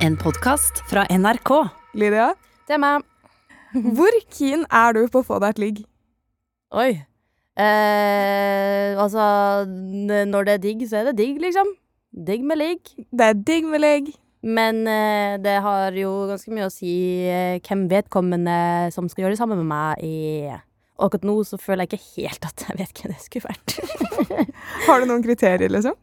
En 0.00 0.16
podkast 0.16 0.80
fra 0.88 1.04
NRK. 1.10 1.50
Lydia, 1.92 2.30
Det 2.68 2.76
er 2.76 2.80
meg. 2.80 3.04
hvor 3.96 4.14
keen 4.32 4.64
er 4.72 4.96
du 4.96 5.04
på 5.12 5.20
å 5.20 5.26
få 5.26 5.38
deg 5.42 5.52
et 5.52 5.60
ligg? 5.60 5.82
Oi. 6.72 7.02
Eh, 7.60 8.96
altså 8.96 9.66
Når 9.66 10.48
det 10.48 10.54
er 10.54 10.62
digg, 10.64 10.86
så 10.88 11.00
er 11.00 11.10
det 11.10 11.18
digg, 11.20 11.36
liksom. 11.42 11.74
Digg 12.10 12.46
med 12.46 12.62
ligg. 12.62 12.92
Det 13.12 13.28
er 13.28 13.38
digg 13.52 13.68
med 13.68 13.84
ligg. 13.84 14.10
Men 14.40 14.86
eh, 14.88 15.36
det 15.42 15.58
har 15.60 15.92
jo 16.00 16.14
ganske 16.30 16.54
mye 16.54 16.70
å 16.70 16.72
si 16.72 16.94
eh, 17.28 17.60
hvem 17.60 17.84
vedkommende 17.90 18.88
som 18.94 19.10
skal 19.10 19.26
gjøre 19.26 19.36
det 19.36 19.42
sammen 19.42 19.60
med 19.60 19.68
meg, 19.68 20.00
er. 20.00 20.62
Og 20.96 21.10
akkurat 21.10 21.28
nå 21.28 21.36
så 21.48 21.60
føler 21.60 21.84
jeg 21.84 21.98
ikke 22.00 22.22
helt 22.22 22.48
at 22.48 22.64
jeg 22.68 22.80
vet 22.80 23.02
hvem 23.02 23.12
det 23.12 23.20
skulle 23.26 23.52
vært. 23.52 23.76
Har 24.86 25.00
du 25.04 25.10
noen 25.10 25.24
kriterier, 25.24 25.68
liksom? 25.72 25.96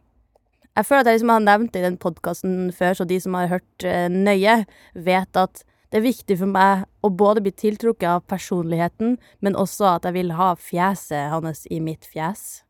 Jeg 0.78 0.86
føler 0.86 1.02
at 1.02 1.08
jeg 1.10 1.18
liksom 1.18 1.32
har 1.32 1.42
nevnt 1.42 1.72
det 1.74 1.80
i 1.80 1.88
den 1.88 1.96
podkasten 1.98 2.58
før, 2.70 2.94
så 2.94 3.04
de 3.10 3.16
som 3.18 3.34
har 3.34 3.50
hørt 3.50 3.86
eh, 3.86 4.06
nøye, 4.12 4.60
vet 4.94 5.40
at 5.40 5.64
det 5.90 5.98
er 5.98 6.04
viktig 6.04 6.36
for 6.38 6.52
meg 6.52 6.84
å 7.02 7.10
både 7.10 7.42
bli 7.42 7.50
tiltrukket 7.50 8.06
av 8.06 8.22
personligheten, 8.30 9.16
men 9.42 9.58
også 9.58 9.88
at 9.96 10.06
jeg 10.06 10.14
vil 10.20 10.30
ha 10.38 10.52
fjeset 10.54 11.32
hans 11.32 11.64
i 11.72 11.80
mitt 11.82 12.06
fjes. 12.06 12.62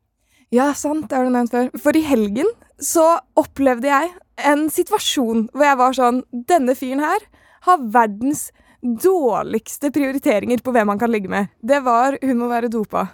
Ja, 0.49 0.71
sant, 0.73 1.11
det 1.11 1.19
har 1.19 1.27
du 1.27 1.35
nevnt 1.35 1.53
før. 1.53 1.69
For 1.77 1.93
i 1.93 2.01
helgen 2.07 2.49
så 2.81 3.19
opplevde 3.37 3.91
jeg 3.91 4.13
en 4.49 4.65
situasjon 4.73 5.49
hvor 5.53 5.67
jeg 5.67 5.77
var 5.77 5.97
sånn 5.97 6.21
Denne 6.31 6.73
fyren 6.79 7.03
her 7.03 7.25
har 7.67 7.87
verdens 7.93 8.47
dårligste 8.81 9.91
prioriteringer 9.93 10.63
på 10.65 10.73
hvem 10.73 10.95
han 10.95 11.01
kan 11.01 11.13
ligge 11.13 11.29
med. 11.29 11.51
Det 11.61 11.83
var 11.85 12.17
hun 12.23 12.39
må 12.41 12.49
være 12.49 12.71
dopa. 12.73 13.09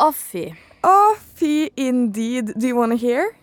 Å, 0.00 0.12
fy. 0.16 0.46
Å, 0.86 1.18
fy 1.36 1.68
indeed. 1.76 2.54
Do 2.54 2.70
you 2.70 2.78
wanna 2.78 2.96
hear? 2.96 3.34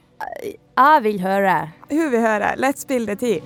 Jeg 0.78 1.00
vil 1.04 1.22
høre. 1.22 1.70
Hun 1.92 2.12
vil 2.12 2.20
høre. 2.20 2.52
Let's 2.54 2.82
spille 2.82 3.08
det 3.08 3.20
tea. 3.20 3.40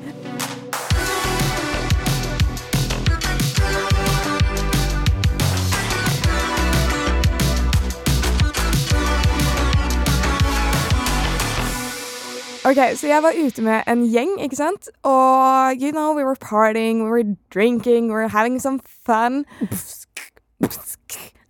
Ok, 12.66 12.78
så 12.96 13.08
jeg 13.08 13.24
var 13.24 13.32
ute 13.46 13.62
med 13.62 13.82
en 13.88 14.12
gjeng, 14.12 14.44
ikke 14.44 14.56
sant? 14.56 14.90
Og 15.04 15.74
you 15.82 15.92
know, 15.92 16.14
we 16.16 16.24
were 16.24 16.36
partying, 16.36 17.04
we 17.04 17.10
were 17.10 17.36
drinking, 17.54 18.08
we 18.08 18.14
were 18.14 18.28
having 18.28 18.62
some 18.62 18.80
fun. 19.06 19.46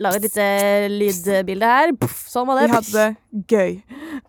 Lage 0.02 0.18
et 0.18 0.24
lite 0.24 0.46
lydbilde 0.90 1.68
her. 1.70 1.92
Puff, 2.02 2.24
sånn 2.32 2.48
var 2.50 2.58
det. 2.62 2.68
Vi 2.68 2.76
hadde 2.76 2.92
det 2.98 3.46
gøy, 3.52 3.74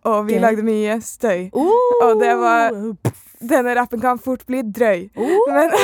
og 0.05 0.27
vi 0.29 0.37
Gøy. 0.37 0.43
lagde 0.45 0.65
mye 0.67 0.99
støy. 1.05 1.47
Uh, 1.57 2.03
Og 2.05 2.21
det 2.21 2.35
var 2.41 2.77
Denne 3.43 3.73
rappen 3.75 3.99
kan 4.03 4.21
fort 4.23 4.45
bli 4.47 4.61
drøy. 4.63 5.09
uh, 5.17 5.23
Men 5.49 5.73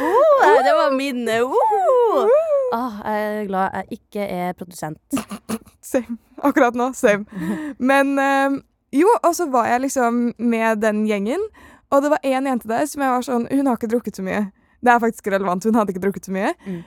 uh, 0.00 0.58
Det 0.64 0.74
var 0.78 0.90
min 0.96 1.28
oh. 1.42 2.28
ah, 2.72 2.98
Jeg 3.04 3.42
er 3.42 3.46
glad 3.46 3.70
jeg 3.74 3.98
ikke 4.00 4.20
er 4.24 4.52
produsent. 4.58 4.98
Same. 5.92 6.18
Akkurat 6.44 6.74
nå, 6.76 6.90
same. 6.92 7.24
Men 7.78 8.18
eh, 8.20 8.58
jo, 9.00 9.08
og 9.24 9.32
så 9.34 9.46
var 9.50 9.66
jeg 9.70 9.80
liksom 9.86 10.18
med 10.38 10.82
den 10.82 11.06
gjengen, 11.08 11.40
og 11.90 12.02
det 12.04 12.10
var 12.12 12.20
én 12.28 12.46
jente 12.46 12.68
der 12.68 12.84
som 12.86 13.02
jeg 13.02 13.10
var 13.14 13.24
sånn 13.24 13.46
Hun 13.50 13.66
har 13.66 13.78
ikke 13.78 13.88
drukket 13.90 14.18
så 14.20 14.22
mye. 14.26 14.42
Det 14.84 14.92
er 14.92 15.00
faktisk 15.02 15.26
relevant, 15.32 15.64
hun 15.64 15.74
hadde 15.78 15.94
ikke 15.94 16.02
drukket 16.04 16.28
så 16.28 16.34
mye. 16.36 16.52
Mm. 16.66 16.82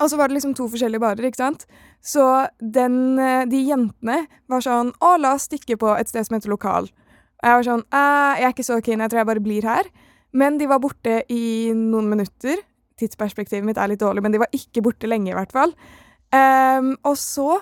Og 0.00 0.08
så 0.08 0.16
var 0.16 0.28
det 0.30 0.38
liksom 0.38 0.54
to 0.56 0.66
forskjellige 0.72 1.02
barer, 1.02 1.26
ikke 1.28 1.42
sant. 1.42 1.66
Så 2.00 2.24
den, 2.60 3.18
eh, 3.18 3.44
de 3.44 3.60
jentene 3.68 4.26
var 4.48 4.64
sånn 4.64 4.94
Å, 5.00 5.16
la 5.20 5.34
oss 5.36 5.48
stikke 5.50 5.76
på 5.76 5.92
et 5.98 6.08
sted 6.08 6.24
som 6.26 6.38
heter 6.38 6.52
Lokal. 6.52 6.88
Og 7.40 7.48
jeg 7.48 7.56
var 7.58 7.66
sånn 7.68 7.84
«Eh, 7.92 8.40
Jeg 8.40 8.46
er 8.48 8.54
ikke 8.54 8.68
så 8.68 8.80
keen, 8.84 9.00
jeg 9.00 9.10
tror 9.10 9.20
jeg 9.20 9.30
bare 9.30 9.44
blir 9.44 9.62
her. 9.62 9.84
Men 10.32 10.58
de 10.58 10.66
var 10.66 10.80
borte 10.80 11.22
i 11.28 11.72
noen 11.74 12.08
minutter. 12.08 12.56
Tidsperspektivet 13.00 13.64
mitt 13.64 13.78
er 13.80 13.88
litt 13.88 14.00
dårlig, 14.00 14.22
men 14.22 14.32
de 14.32 14.38
var 14.38 14.52
ikke 14.52 14.82
borte 14.84 15.08
lenge, 15.08 15.32
i 15.32 15.34
hvert 15.36 15.52
fall. 15.52 15.72
Um, 16.30 16.92
og 17.02 17.16
så 17.18 17.60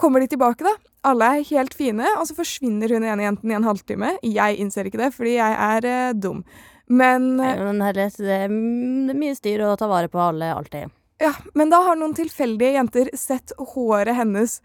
kommer 0.00 0.20
de 0.20 0.32
tilbake, 0.32 0.64
da. 0.64 0.72
Alle 1.04 1.28
er 1.36 1.46
helt 1.52 1.74
fine, 1.74 2.06
og 2.18 2.26
så 2.26 2.34
forsvinner 2.34 2.90
hun 2.90 3.04
ene 3.04 3.22
jenten 3.22 3.52
i 3.52 3.54
en 3.54 3.68
halvtime. 3.68 4.16
Jeg 4.26 4.58
innser 4.58 4.88
ikke 4.88 4.98
det, 4.98 5.12
fordi 5.14 5.36
jeg 5.36 5.60
er 5.68 5.86
uh, 5.86 6.16
dum. 6.18 6.42
Men, 6.90 7.36
Nei, 7.38 7.54
men 7.60 7.84
herlighet, 7.84 8.18
er 8.18 8.26
det 8.26 8.40
er 8.48 9.20
mye 9.20 9.36
styr 9.38 9.62
å 9.68 9.76
ta 9.78 9.86
vare 9.90 10.10
på 10.10 10.18
alle 10.20 10.50
alltid. 10.56 10.90
Ja, 11.20 11.32
men 11.54 11.70
da 11.70 11.82
har 11.86 11.96
noen 11.96 12.14
tilfeldige 12.16 12.76
jenter 12.78 13.10
sett 13.18 13.52
håret 13.58 14.16
hennes 14.16 14.60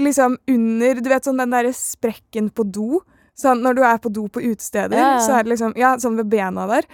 liksom 0.00 0.38
under 0.48 1.00
Du 1.00 1.08
vet 1.12 1.26
sånn 1.26 1.40
den 1.40 1.52
derre 1.52 1.72
sprekken 1.76 2.48
på 2.50 2.64
do? 2.64 3.02
Sånn 3.36 3.60
når 3.64 3.76
du 3.76 3.82
er 3.84 3.98
på 4.02 4.12
do 4.12 4.26
på 4.28 4.42
utesteder, 4.42 4.96
Ja, 4.96 5.18
så 5.20 5.36
er 5.38 5.44
det 5.44 5.52
liksom 5.54 5.76
Ja, 5.76 5.96
sånn 6.00 6.16
ved 6.16 6.30
bena 6.32 6.66
der. 6.70 6.88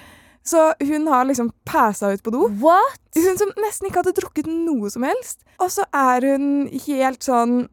Så 0.47 0.73
hun 0.81 1.07
har 1.11 1.25
liksom 1.27 1.51
pæsa 1.67 2.13
ut 2.15 2.23
på 2.23 2.31
do. 2.31 2.47
What? 2.63 3.01
Hun 3.17 3.39
som 3.39 3.51
nesten 3.59 3.89
ikke 3.89 4.03
hadde 4.05 4.15
drukket 4.15 4.47
noe 4.47 4.91
som 4.91 5.03
helst. 5.03 5.43
Og 5.59 5.73
så 5.75 5.87
er 5.95 6.23
hun 6.33 6.69
helt 6.87 7.27
sånn 7.27 7.69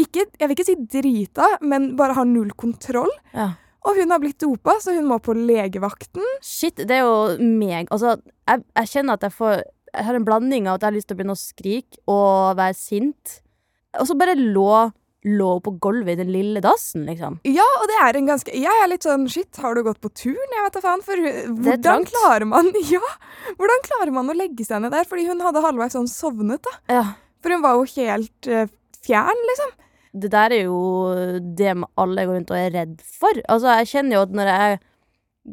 ikke, 0.00 0.26
Jeg 0.38 0.48
vil 0.48 0.56
ikke 0.56 0.68
si 0.68 0.76
drita, 1.00 1.46
men 1.60 1.94
bare 1.96 2.14
har 2.16 2.24
null 2.24 2.52
kontroll. 2.56 3.10
Ja. 3.34 3.50
Og 3.84 3.96
hun 3.96 4.12
har 4.12 4.20
blitt 4.20 4.40
dopa, 4.40 4.76
så 4.80 4.94
hun 4.96 5.08
må 5.08 5.18
på 5.20 5.34
legevakten. 5.36 6.24
Shit, 6.44 6.76
det 6.88 6.98
er 6.98 7.04
jo 7.04 7.36
meg. 7.40 7.88
Altså, 7.92 8.14
jeg, 8.48 8.64
jeg 8.76 8.90
kjenner 8.92 9.16
at 9.16 9.24
jeg 9.28 9.36
får 9.36 9.62
Jeg 9.90 10.06
har 10.06 10.16
en 10.16 10.26
blanding 10.26 10.68
av 10.68 10.78
at 10.78 10.84
jeg 10.84 10.92
har 10.92 10.96
lyst 10.96 11.10
til 11.10 11.16
å 11.16 11.20
begynne 11.20 11.36
å 11.36 11.40
skrike 11.40 12.02
og 12.10 12.58
være 12.60 12.76
sint. 12.78 13.40
Og 13.98 14.06
så 14.08 14.16
bare 14.18 14.38
lå 14.38 14.90
lå 15.28 15.48
på 15.60 15.72
gulvet 15.84 16.14
i 16.14 16.20
den 16.22 16.30
lille 16.32 16.62
dassen, 16.64 17.04
liksom. 17.08 17.40
Ja, 17.48 17.66
og 17.80 17.88
det 17.90 17.98
er 18.00 18.16
en 18.16 18.28
ganske 18.30 18.54
Jeg 18.56 18.72
er 18.82 18.88
litt 18.88 19.04
sånn 19.04 19.26
Shit, 19.28 19.58
har 19.60 19.76
du 19.76 19.82
gått 19.84 20.00
på 20.00 20.08
turn? 20.16 20.54
Jeg 20.56 20.64
vet 20.64 20.78
da 20.78 20.82
faen. 20.84 21.04
For 21.04 21.26
hvordan 21.66 22.06
klarer 22.08 22.48
man 22.48 22.70
Ja, 22.94 23.02
hvordan 23.58 23.84
klarer 23.84 24.14
man 24.16 24.32
å 24.32 24.36
legge 24.36 24.64
seg 24.64 24.80
ned 24.84 24.94
der? 24.96 25.08
Fordi 25.08 25.26
hun 25.28 25.44
hadde 25.44 25.64
halvveis 25.64 25.96
sånn 25.96 26.08
sovnet, 26.10 26.64
da. 26.64 26.76
Ja. 27.00 27.04
For 27.44 27.52
hun 27.52 27.64
var 27.64 27.76
jo 27.76 27.88
helt 27.98 28.50
uh, 28.52 28.64
fjern, 29.04 29.44
liksom. 29.52 29.76
Det 30.10 30.30
der 30.32 30.56
er 30.56 30.64
jo 30.66 30.78
det 31.56 31.74
alle 32.00 32.24
går 32.26 32.40
rundt 32.40 32.50
og 32.50 32.58
er 32.58 32.72
redd 32.74 32.96
for. 33.04 33.44
Altså, 33.46 33.76
jeg 33.80 33.92
kjenner 33.92 34.16
jo 34.16 34.24
at 34.24 34.32
når 34.34 34.50
jeg 34.50 34.80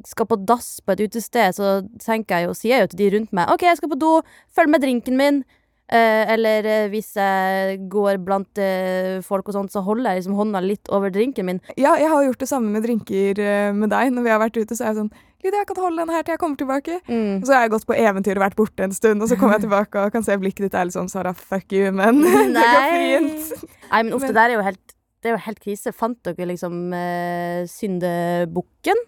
skal 0.08 0.28
på 0.30 0.40
dass 0.48 0.80
på 0.84 0.96
et 0.96 1.06
utested, 1.08 1.56
så 1.56 1.78
tenker 2.04 2.42
jeg 2.42 2.50
jo, 2.50 2.58
sier 2.58 2.76
jeg 2.76 2.86
jo 2.86 2.90
til 2.92 3.00
de 3.04 3.12
rundt 3.18 3.32
meg 3.36 3.54
OK, 3.54 3.64
jeg 3.70 3.80
skal 3.80 3.92
på 3.94 4.00
do, 4.02 4.18
følg 4.56 4.74
med 4.74 4.84
drinken 4.84 5.18
min. 5.20 5.44
Eh, 5.88 6.26
eller 6.34 6.66
eh, 6.68 6.90
hvis 6.92 7.14
jeg 7.16 7.78
går 7.88 8.18
blant 8.20 8.60
eh, 8.60 9.22
folk 9.24 9.48
og 9.48 9.56
sånt, 9.56 9.72
så 9.72 9.80
holder 9.86 10.12
jeg 10.12 10.20
liksom 10.22 10.36
hånda 10.36 10.60
litt 10.66 10.92
over 10.92 11.14
drinken 11.16 11.48
min. 11.48 11.62
Ja, 11.80 11.94
jeg 11.96 12.12
har 12.12 12.26
gjort 12.26 12.44
det 12.44 12.50
samme 12.52 12.74
med 12.74 12.84
drinker 12.84 13.40
eh, 13.40 13.70
med 13.72 13.94
deg. 13.94 14.12
Når 14.12 14.26
vi 14.26 14.34
har 14.34 14.42
vært 14.44 14.60
ute, 14.60 14.76
så 14.76 14.84
er 14.84 14.92
jeg 14.92 15.00
sånn 15.06 15.14
Lydia, 15.46 15.62
jeg 15.62 15.68
kan 15.70 15.80
holde 15.80 16.02
den 16.02 16.12
her 16.12 16.24
til 16.26 16.34
jeg 16.34 16.42
kommer 16.42 16.60
tilbake. 16.60 16.96
Mm. 17.08 17.46
Så 17.46 17.54
har 17.54 17.64
jeg 17.64 17.72
gått 17.76 17.86
på 17.88 17.96
eventyr 17.96 18.40
og 18.40 18.44
vært 18.44 18.58
borte 18.58 18.84
en 18.84 18.96
stund, 18.96 19.22
og 19.22 19.30
så 19.30 19.38
kommer 19.40 19.56
jeg 19.56 19.68
tilbake 19.68 20.02
og 20.02 20.16
kan 20.16 20.26
se 20.26 20.36
blikket 20.42 20.66
ditt 20.66 20.76
er 20.76 20.90
litt 20.90 20.98
sånn 20.98 21.12
Sara, 21.14 21.32
fuck 21.38 21.72
you, 21.78 21.92
men 21.96 22.20
det 22.26 22.64
går 22.66 22.88
fint. 22.98 23.68
Nei, 23.88 24.02
men 24.02 24.16
ofte 24.18 24.34
Men- 24.34 24.40
der 24.42 24.50
er 24.50 24.58
jo 24.58 24.68
helt 24.68 24.96
det 25.24 25.32
er 25.32 25.34
jo 25.34 25.44
helt 25.48 25.60
krise. 25.64 25.92
Fant 25.98 26.20
dere 26.28 26.46
liksom 26.52 26.92
eh, 26.94 27.64
syndebukken? 27.72 29.00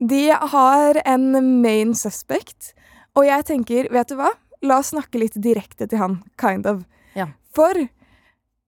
De 0.00 0.30
har 0.30 1.02
en 1.04 1.26
main 1.60 1.92
suspect, 1.94 2.72
og 3.18 3.26
jeg 3.28 3.44
tenker, 3.50 3.90
vet 3.92 4.08
du 4.08 4.16
hva? 4.16 4.30
La 4.64 4.78
oss 4.80 4.94
snakke 4.94 5.20
litt 5.20 5.36
direkte 5.36 5.88
til 5.88 6.00
han, 6.00 6.18
kind 6.40 6.68
of. 6.68 6.86
Ja. 7.16 7.28
For 7.52 7.76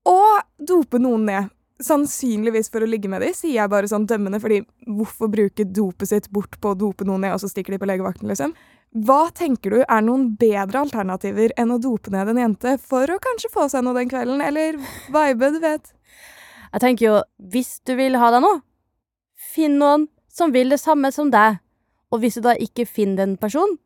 å 0.09 0.21
dope 0.61 1.01
noen 1.01 1.25
ned, 1.29 1.49
sannsynligvis 1.83 2.69
for 2.71 2.85
å 2.85 2.89
ligge 2.91 3.09
med 3.11 3.25
dem, 3.25 3.33
sier 3.35 3.57
jeg 3.63 3.73
bare 3.73 3.89
sånn 3.91 4.05
dømmende, 4.09 4.43
fordi 4.43 4.61
hvorfor 4.87 5.33
bruke 5.33 5.65
dopet 5.65 6.13
sitt 6.13 6.29
bort 6.35 6.61
på 6.61 6.75
å 6.75 6.79
dope 6.79 7.07
noen 7.09 7.25
ned, 7.25 7.35
og 7.35 7.43
så 7.43 7.51
stikker 7.51 7.75
de 7.75 7.81
på 7.81 7.89
legevakten, 7.89 8.29
liksom? 8.31 8.53
Hva 8.93 9.31
tenker 9.33 9.73
du 9.73 9.81
er 9.83 10.05
noen 10.05 10.35
bedre 10.37 10.85
alternativer 10.85 11.55
enn 11.57 11.73
å 11.73 11.81
dope 11.81 12.13
ned 12.13 12.29
en 12.29 12.43
jente 12.43 12.77
for 12.77 13.09
å 13.09 13.21
kanskje 13.25 13.51
få 13.55 13.71
seg 13.73 13.87
noe 13.87 13.97
den 13.97 14.13
kvelden, 14.13 14.45
eller 14.45 14.77
vibe, 15.09 15.55
du 15.57 15.63
vet? 15.65 15.95
Jeg 16.73 16.85
tenker 16.85 17.09
jo, 17.09 17.21
hvis 17.53 17.79
du 17.89 17.97
vil 17.97 18.21
ha 18.21 18.29
deg 18.35 18.45
noe, 18.45 18.61
finn 19.53 19.81
noen 19.81 20.11
som 20.33 20.53
vil 20.55 20.73
det 20.73 20.81
samme 20.81 21.13
som 21.15 21.31
deg. 21.33 21.61
Og 22.13 22.23
hvis 22.23 22.37
du 22.39 22.45
da 22.45 22.57
ikke 22.61 22.89
finner 22.89 23.25
den 23.25 23.39
personen, 23.41 23.79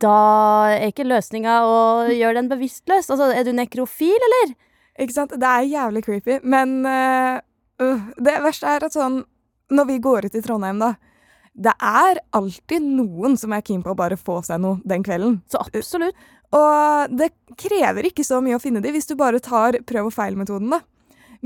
da 0.00 0.72
er 0.72 0.88
ikke 0.88 1.08
løsninga 1.08 1.60
å 1.68 1.76
gjøre 2.20 2.40
den 2.40 2.50
bevisstløs. 2.52 3.10
Altså, 3.10 3.30
er 3.34 3.46
du 3.46 3.52
nekrofil, 3.56 4.16
eller? 4.30 4.56
Ikke 5.00 5.16
sant? 5.16 5.36
Det 5.40 5.48
er 5.48 5.68
jævlig 5.68 6.04
creepy, 6.04 6.40
men 6.44 6.80
øh, 6.88 8.08
det 8.20 8.40
verste 8.44 8.68
er 8.68 8.84
at 8.84 8.96
sånn 8.96 9.22
Når 9.70 9.86
vi 9.88 10.00
går 10.02 10.26
ut 10.26 10.34
i 10.34 10.42
Trondheim, 10.44 10.80
da 10.82 10.90
Det 11.54 11.72
er 11.72 12.18
alltid 12.36 12.84
noen 12.98 13.36
som 13.38 13.54
er 13.54 13.62
keen 13.64 13.84
på 13.84 13.94
å 13.94 13.96
bare 13.96 14.18
få 14.20 14.40
seg 14.44 14.60
noe 14.60 14.80
den 14.84 15.04
kvelden. 15.06 15.40
Så 15.48 15.62
absolutt. 15.62 16.16
Og 16.50 17.14
det 17.14 17.30
krever 17.58 18.08
ikke 18.08 18.26
så 18.26 18.40
mye 18.42 18.58
å 18.58 18.62
finne 18.62 18.82
de 18.82 18.92
hvis 18.92 19.06
du 19.06 19.14
bare 19.18 19.40
tar 19.40 19.78
prøv 19.86 20.10
og 20.10 20.14
feil-metoden, 20.16 20.72
da. 20.74 20.82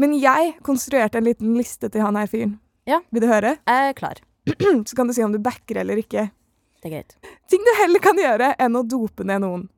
Men 0.01 0.17
jeg 0.19 0.57
konstruerte 0.67 1.21
en 1.21 1.29
liten 1.29 1.55
liste 1.55 1.91
til 1.93 2.03
han 2.03 2.17
her 2.19 2.31
fyren. 2.31 2.57
Ja. 2.89 3.01
Vil 3.11 3.25
du 3.25 3.29
høre? 3.31 3.57
Jeg 3.65 3.93
er 3.93 3.95
klar. 3.97 4.21
Så 4.89 4.97
kan 4.97 5.09
du 5.09 5.15
si 5.17 5.25
om 5.25 5.33
du 5.33 5.41
backer 5.43 5.81
eller 5.85 6.01
ikke. 6.01 6.29
Det 6.83 6.91
er 6.91 6.97
greit. 6.99 7.15
Ting 7.49 7.65
du 7.65 7.73
heller 7.81 8.03
kan 8.05 8.19
gjøre 8.21 8.53
enn 8.61 8.77
å 8.77 8.85
dope 8.85 9.25
ned 9.25 9.41
noen. 9.45 9.69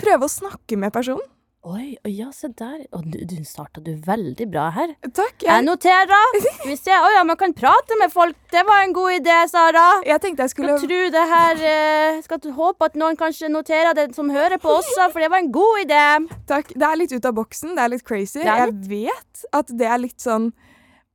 Prøve 0.00 0.24
å 0.24 0.32
snakke 0.32 0.78
med 0.80 0.94
personen. 0.94 1.26
Oi, 1.68 1.90
ja, 2.08 2.30
se 2.32 2.48
der. 2.56 2.86
Å, 2.96 3.02
du, 3.04 3.18
du 3.28 3.34
starta 3.44 3.82
du 3.84 3.90
veldig 4.06 4.46
bra 4.48 4.70
her. 4.72 4.94
Takk. 5.04 5.42
Jeg 5.44 5.50
Jeg, 5.50 5.64
noterer. 5.66 6.38
Vi 6.64 6.72
ser. 6.80 7.02
Å 7.04 7.10
ja, 7.12 7.24
man 7.28 7.36
kan 7.36 7.52
prate 7.52 7.98
med 8.00 8.08
folk. 8.14 8.38
Det 8.48 8.62
var 8.64 8.86
en 8.86 8.94
god 8.96 9.18
idé, 9.18 9.36
Sara. 9.52 9.82
jeg 10.08 10.22
tenkte 10.24 10.46
jeg 10.46 10.54
skulle 10.54 10.78
Skal 10.78 10.88
tro 10.88 11.02
det 11.12 11.26
her 11.34 11.60
eh, 11.74 12.22
Skal 12.24 12.56
håpe 12.56 12.88
at 12.88 12.96
noen 12.96 13.20
kanskje 13.20 13.52
noterer 13.52 13.92
det 13.98 14.08
som 14.16 14.32
hører 14.32 14.56
på 14.62 14.72
også, 14.78 15.10
for 15.12 15.20
det 15.20 15.28
var 15.28 15.44
en 15.44 15.52
god 15.52 15.84
idé. 15.84 16.02
Takk. 16.48 16.72
Det 16.72 16.88
er 16.88 16.96
litt 17.02 17.12
ut 17.12 17.28
av 17.28 17.36
boksen, 17.36 17.76
det 17.76 17.84
er 17.84 17.92
litt 17.98 18.08
crazy. 18.08 18.40
Det 18.40 18.48
er 18.48 18.64
Jeg 18.64 18.76
vet 18.88 19.44
at 19.60 19.76
det 19.76 19.92
er 19.92 20.00
litt 20.00 20.24
sånn 20.24 20.48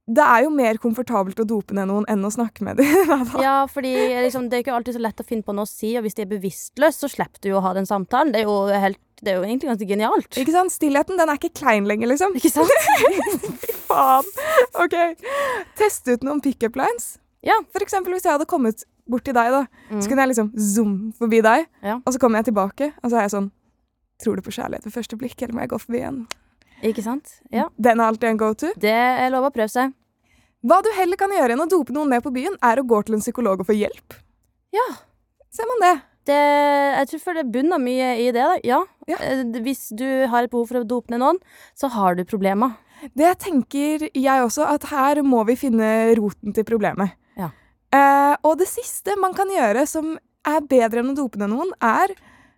Det 0.06 0.22
er 0.22 0.44
jo 0.46 0.52
mer 0.54 0.78
komfortabelt 0.78 1.40
å 1.42 1.46
dope 1.50 1.74
ned 1.74 1.88
noen 1.90 2.04
enn 2.12 2.22
å 2.28 2.30
snakke 2.30 2.62
med 2.62 2.78
dem. 2.78 3.24
Ja, 3.42 3.66
fordi 3.66 3.94
liksom, 4.22 4.50
det 4.52 4.60
er 4.60 4.64
ikke 4.66 4.76
alltid 4.78 4.94
så 5.00 5.02
lett 5.02 5.22
å 5.24 5.26
finne 5.26 5.42
på 5.48 5.56
noe 5.58 5.66
å 5.66 5.70
si, 5.70 5.96
og 5.98 6.06
hvis 6.06 6.14
de 6.20 6.22
er 6.22 6.30
bevisstløse, 6.30 7.00
så 7.02 7.10
slipper 7.10 7.42
du 7.42 7.50
jo 7.50 7.58
å 7.58 7.64
ha 7.66 7.72
den 7.74 7.88
samtalen. 7.90 8.30
Det 8.36 8.44
er 8.44 8.46
jo, 8.46 8.58
helt, 8.70 9.00
det 9.26 9.34
er 9.34 9.40
jo 9.40 9.48
egentlig 9.48 9.72
ganske 9.72 9.88
genialt. 9.90 10.30
Ikke 10.38 10.54
sant? 10.54 10.76
Stillheten 10.76 11.18
den 11.18 11.32
er 11.34 11.40
ikke 11.42 11.56
klein 11.58 11.90
lenger, 11.90 12.12
liksom. 12.14 12.38
Ikke 12.38 12.54
sant? 12.54 12.70
Faen. 13.90 14.30
OK. 14.86 14.96
Teste 15.82 16.20
ut 16.20 16.24
noen 16.30 16.42
pickup 16.46 16.78
lines. 16.78 17.16
Ja. 17.46 17.58
For 17.74 17.82
eksempel 17.86 18.14
hvis 18.14 18.26
jeg 18.30 18.34
hadde 18.38 18.46
kommet 18.50 18.86
bort 19.10 19.26
til 19.26 19.34
deg, 19.38 19.52
da, 19.54 19.66
Mm. 19.90 20.00
så 20.02 20.10
kunne 20.10 20.24
jeg 20.24 20.30
liksom 20.36 20.48
zoom 20.58 20.94
forbi 21.18 21.42
deg, 21.46 21.66
Ja. 21.86 22.00
og 22.02 22.14
så 22.14 22.18
kommer 22.22 22.40
jeg 22.42 22.48
tilbake, 22.54 22.88
og 23.04 23.10
så 23.12 23.18
er 23.20 23.26
jeg 23.28 23.36
sånn 23.38 23.52
Tror 24.24 24.38
du 24.38 24.42
på 24.42 24.54
kjærlighet 24.56 24.86
ved 24.88 24.94
første 24.96 25.18
blikk, 25.20 25.42
eller 25.44 25.54
må 25.58 25.60
jeg 25.66 25.70
gå 25.74 25.78
forbi 25.82 26.00
igjen? 26.00 26.22
Ikke 26.84 27.04
sant? 27.06 27.38
Ja. 27.54 27.70
Den 27.78 28.00
er 28.02 28.10
alltid 28.12 28.30
en 28.34 28.40
go 28.42 28.52
to. 28.58 28.72
Det 28.80 28.92
er 28.92 29.30
lov 29.34 29.48
å 29.48 29.54
prøve 29.56 29.72
seg. 29.72 29.94
Hva 30.66 30.80
du 30.82 30.90
heller 30.98 31.18
kan 31.20 31.30
gjøre 31.34 31.54
enn 31.54 31.62
å 31.62 31.70
dope 31.70 31.94
noen 31.94 32.10
ned 32.10 32.24
på 32.26 32.34
byen, 32.34 32.56
er 32.66 32.82
å 32.82 32.86
gå 32.90 33.00
til 33.06 33.16
en 33.18 33.22
psykolog 33.24 33.62
og 33.62 33.68
få 33.70 33.76
hjelp. 33.78 34.16
Ja. 34.74 34.86
Ser 35.54 35.70
man 35.70 35.84
det? 35.84 35.94
Det, 36.26 36.38
jeg 36.98 37.10
tror 37.12 37.22
for 37.22 37.38
det 37.38 37.44
bunner 37.54 37.78
mye 37.82 38.16
i 38.18 38.32
det. 38.34 38.42
Da. 38.42 38.56
Ja. 38.66 38.80
Ja. 39.08 39.20
Eh, 39.22 39.44
Hvis 39.62 39.88
du 39.94 40.08
har 40.32 40.44
et 40.48 40.52
behov 40.52 40.68
for 40.72 40.82
å 40.82 40.88
dope 40.88 41.14
ned 41.14 41.22
noen, 41.22 41.38
så 41.78 41.92
har 41.94 42.18
du 42.18 42.24
problemer. 42.26 42.74
Det 43.14 43.30
tenker 43.44 44.08
jeg 44.10 44.42
også, 44.42 44.66
at 44.66 44.88
her 44.90 45.22
må 45.22 45.44
vi 45.46 45.54
finne 45.60 45.88
roten 46.18 46.56
til 46.56 46.66
problemet. 46.66 47.14
Ja. 47.38 47.52
Eh, 47.94 48.34
og 48.42 48.58
det 48.58 48.68
siste 48.72 49.14
man 49.22 49.36
kan 49.38 49.52
gjøre 49.54 49.86
som 49.88 50.16
er 50.46 50.66
bedre 50.66 51.04
enn 51.04 51.14
å 51.14 51.18
dope 51.18 51.38
ned 51.42 51.54
noen, 51.54 51.72
er 51.84 52.16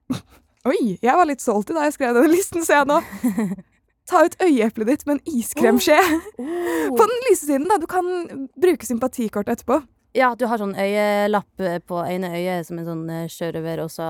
Oi, 0.68 0.98
jeg 1.00 1.16
var 1.16 1.28
litt 1.28 1.44
stolt 1.44 1.70
i 1.72 1.76
da 1.76 1.86
jeg 1.88 1.96
skrev 1.96 2.16
denne 2.18 2.32
listen, 2.32 2.64
ser 2.68 2.82
jeg 2.82 2.88
nå. 2.90 3.02
Ta 4.08 4.24
ut 4.26 4.38
øyeeplet 4.40 4.88
ditt 4.88 5.06
med 5.08 5.18
en 5.18 5.38
iskremskje. 5.40 5.98
På 6.98 7.04
den 7.12 7.22
lyse 7.30 7.46
siden, 7.46 7.68
da. 7.68 7.78
Du 7.82 7.88
kan 7.92 8.06
bruke 8.56 8.88
sympatikort 8.88 9.50
etterpå. 9.52 9.82
Ja, 10.18 10.32
du 10.36 10.48
har 10.50 10.58
sånn 10.58 10.74
øyelapp 10.80 11.62
eh, 11.62 11.78
på 11.86 12.00
ene 12.08 12.32
øyet 12.40 12.66
som 12.66 12.80
en 12.80 12.88
sånn 12.88 13.10
eh, 13.12 13.28
sjørøver, 13.30 13.84
og 13.84 13.92
så 13.94 14.08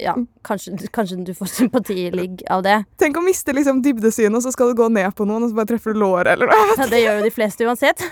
Ja, 0.00 0.16
kanskje, 0.42 0.88
kanskje 0.90 1.20
du 1.22 1.30
får 1.38 1.52
sympatiligg 1.52 2.42
av 2.50 2.64
det. 2.66 2.80
Tenk 2.98 3.20
å 3.20 3.22
miste 3.22 3.54
liksom 3.54 3.78
dybdesynet, 3.84 4.34
og 4.34 4.42
så 4.42 4.50
skal 4.50 4.72
du 4.72 4.80
gå 4.80 4.88
ned 4.90 5.14
på 5.14 5.22
noen, 5.28 5.44
og 5.46 5.52
så 5.52 5.60
bare 5.60 5.70
treffer 5.70 5.94
du 5.94 6.00
låret, 6.02 6.32
eller 6.34 6.50
noe. 6.50 6.74
Ja, 6.80 6.88
det 6.90 7.04
gjør 7.04 7.20
jo 7.20 7.28
de 7.28 7.34
fleste 7.36 7.68
uansett. 7.68 8.02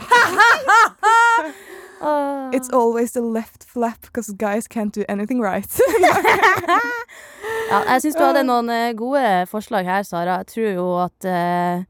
It's 2.52 2.68
always 2.70 3.12
the 3.12 3.22
left 3.22 3.64
flap, 3.64 4.00
because 4.02 4.30
guys 4.38 4.68
can't 4.68 4.92
do 4.92 5.02
anything 5.08 5.40
right. 5.40 5.66
Ja, 7.72 7.80
jeg 7.94 8.02
syns 8.04 8.18
du 8.18 8.24
hadde 8.24 8.44
noen 8.44 8.68
eh, 8.72 8.90
gode 8.96 9.24
forslag 9.48 9.88
her, 9.88 10.02
Sara. 10.04 10.42
Jeg 10.42 10.50
tror 10.52 10.72
jo 10.76 10.88
at 11.06 11.28
eh, 11.28 11.84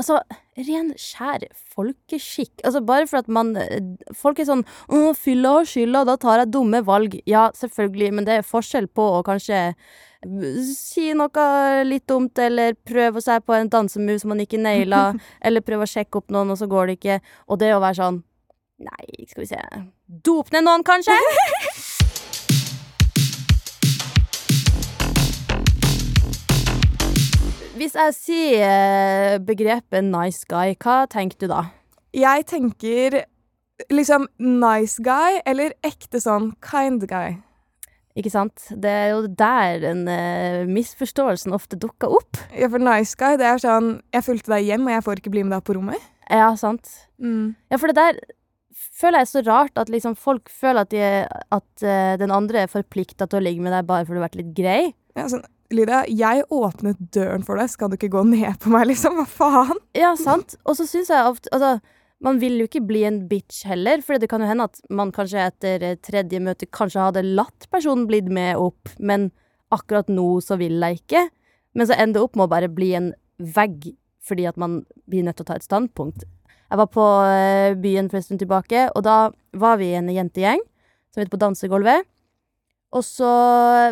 Altså, 0.00 0.16
ren, 0.56 0.94
skjær 0.96 1.42
folkeskikk. 1.74 2.62
Altså, 2.64 2.80
bare 2.80 3.08
for 3.10 3.20
at 3.20 3.26
man 3.28 3.50
eh, 3.60 3.82
Folk 4.16 4.38
er 4.40 4.48
sånn 4.48 4.62
'Å, 4.88 5.10
fylla 5.18 5.58
og 5.60 5.68
skylda, 5.68 6.06
da 6.08 6.16
tar 6.20 6.40
jeg 6.40 6.52
dumme 6.54 6.80
valg'. 6.86 7.18
Ja, 7.28 7.50
selvfølgelig, 7.56 8.12
men 8.16 8.28
det 8.28 8.38
er 8.38 8.46
forskjell 8.46 8.88
på 8.88 9.08
å 9.18 9.20
kanskje 9.26 9.60
eh, 9.74 10.62
si 10.70 11.10
noe 11.16 11.84
litt 11.84 12.06
dumt, 12.08 12.38
eller 12.38 12.78
prøve 12.86 13.20
seg 13.24 13.44
på 13.44 13.58
en 13.58 13.68
dansemove 13.68 14.22
som 14.22 14.32
man 14.32 14.40
ikke 14.46 14.62
naila, 14.62 15.04
eller 15.44 15.66
prøve 15.66 15.84
å 15.84 15.92
sjekke 15.92 16.22
opp 16.22 16.30
noen, 16.32 16.54
og 16.54 16.60
så 16.62 16.70
går 16.70 16.86
det 16.86 16.98
ikke. 17.00 17.20
Og 17.50 17.60
det 17.60 17.74
å 17.74 17.82
være 17.82 18.00
sånn 18.00 18.22
Nei, 18.80 19.26
skal 19.28 19.42
vi 19.42 19.50
se 19.50 19.58
Dop 20.24 20.54
ned 20.54 20.64
noen, 20.64 20.80
kanskje? 20.86 21.12
Hvis 27.80 27.94
jeg 27.96 28.12
sier 28.12 29.38
begrepet 29.40 30.04
nice 30.04 30.44
guy, 30.44 30.74
hva 30.84 31.06
tenker 31.08 31.38
du 31.40 31.46
da? 31.48 31.62
Jeg 32.12 32.44
tenker 32.50 33.14
liksom 33.88 34.26
nice 34.36 35.00
guy, 35.00 35.38
eller 35.48 35.72
ekte 35.86 36.20
sånn 36.20 36.50
kind 36.60 37.06
guy. 37.08 37.38
Ikke 38.20 38.32
sant? 38.34 38.66
Det 38.68 38.90
er 38.90 39.06
jo 39.14 39.22
der 39.32 39.78
den 39.80 40.02
uh, 40.12 40.68
misforståelsen 40.68 41.56
ofte 41.56 41.78
dukker 41.80 42.12
opp. 42.18 42.42
Ja, 42.52 42.68
for 42.68 42.84
nice 42.84 43.16
guy, 43.16 43.38
det 43.40 43.46
er 43.48 43.62
sånn 43.62 43.94
Jeg 44.12 44.26
fulgte 44.26 44.52
deg 44.52 44.68
hjem, 44.68 44.84
og 44.84 44.92
jeg 44.98 45.06
får 45.06 45.22
ikke 45.22 45.32
bli 45.38 45.44
med 45.46 45.56
deg 45.56 45.64
på 45.64 45.78
rommet. 45.78 46.10
Ja, 46.28 46.50
sant? 46.60 46.90
Mm. 47.16 47.54
Ja, 47.72 47.78
for 47.80 47.88
det 47.88 47.96
der 47.96 48.20
føler 49.00 49.22
jeg 49.22 49.30
er 49.30 49.30
så 49.30 49.44
rart 49.46 49.80
at 49.80 49.88
liksom 49.88 50.18
folk 50.20 50.52
føler 50.52 50.84
at, 50.84 50.92
de, 50.92 51.24
at 51.56 51.86
uh, 51.86 52.12
den 52.20 52.36
andre 52.36 52.66
er 52.66 52.74
forplikta 52.74 53.24
til 53.24 53.40
å 53.40 53.46
ligge 53.48 53.64
med 53.64 53.72
deg 53.72 53.88
bare 53.88 54.04
fordi 54.04 54.18
du 54.18 54.20
har 54.20 54.28
vært 54.28 54.38
litt 54.42 54.52
grei. 54.60 54.82
Ja, 55.16 55.30
sånn, 55.32 55.48
Lydia, 55.70 56.02
jeg 56.10 56.42
åpnet 56.50 56.98
døren 57.14 57.44
for 57.46 57.60
deg, 57.60 57.70
skal 57.70 57.90
du 57.90 57.96
ikke 57.96 58.10
gå 58.10 58.24
ned 58.26 58.58
på 58.62 58.72
meg, 58.72 58.88
liksom? 58.90 59.20
Hva 59.20 59.26
faen? 59.30 59.80
Ja, 59.94 60.16
sant? 60.18 60.56
Og 60.66 60.74
så 60.78 60.86
syns 60.88 61.12
jeg 61.12 61.26
ofte 61.28 61.52
Altså, 61.54 61.78
man 62.20 62.40
vil 62.42 62.58
jo 62.60 62.66
ikke 62.66 62.82
bli 62.84 63.04
en 63.08 63.22
bitch 63.30 63.62
heller, 63.68 64.02
for 64.04 64.20
det 64.20 64.28
kan 64.30 64.42
jo 64.42 64.48
hende 64.50 64.66
at 64.66 64.80
man 64.92 65.12
kanskje 65.14 65.46
etter 65.46 65.84
eh, 65.86 65.96
tredje 66.02 66.40
møte 66.42 66.68
kanskje 66.68 67.06
hadde 67.06 67.22
latt 67.24 67.68
personen 67.72 68.08
blitt 68.10 68.28
med 68.28 68.58
opp, 68.60 68.90
men 68.98 69.30
akkurat 69.72 70.10
nå 70.12 70.26
så 70.44 70.58
vil 70.60 70.76
jeg 70.82 71.00
ikke. 71.00 71.24
Men 71.78 71.88
så 71.88 71.96
ender 71.96 72.18
det 72.18 72.26
opp 72.26 72.36
med 72.36 72.48
å 72.48 72.52
bare 72.52 72.68
bli 72.72 72.90
en 72.98 73.12
vegg, 73.38 73.92
fordi 74.26 74.44
at 74.50 74.58
man 74.60 74.82
blir 75.08 75.24
nødt 75.24 75.38
til 75.38 75.46
å 75.46 75.52
ta 75.52 75.56
et 75.56 75.64
standpunkt. 75.64 76.26
Jeg 76.70 76.78
var 76.78 76.90
på 76.92 77.06
eh, 77.30 77.78
byen 77.78 78.10
for 78.10 78.20
en 78.20 78.26
stund 78.26 78.42
tilbake, 78.42 78.88
og 78.94 79.06
da 79.06 79.30
var 79.58 79.80
vi 79.80 79.94
en 79.98 80.10
jentegjeng 80.12 80.60
som 81.10 81.22
var 81.22 81.30
på 81.32 81.40
dansegulvet. 81.40 82.06
Og 82.96 83.04
så 83.06 83.30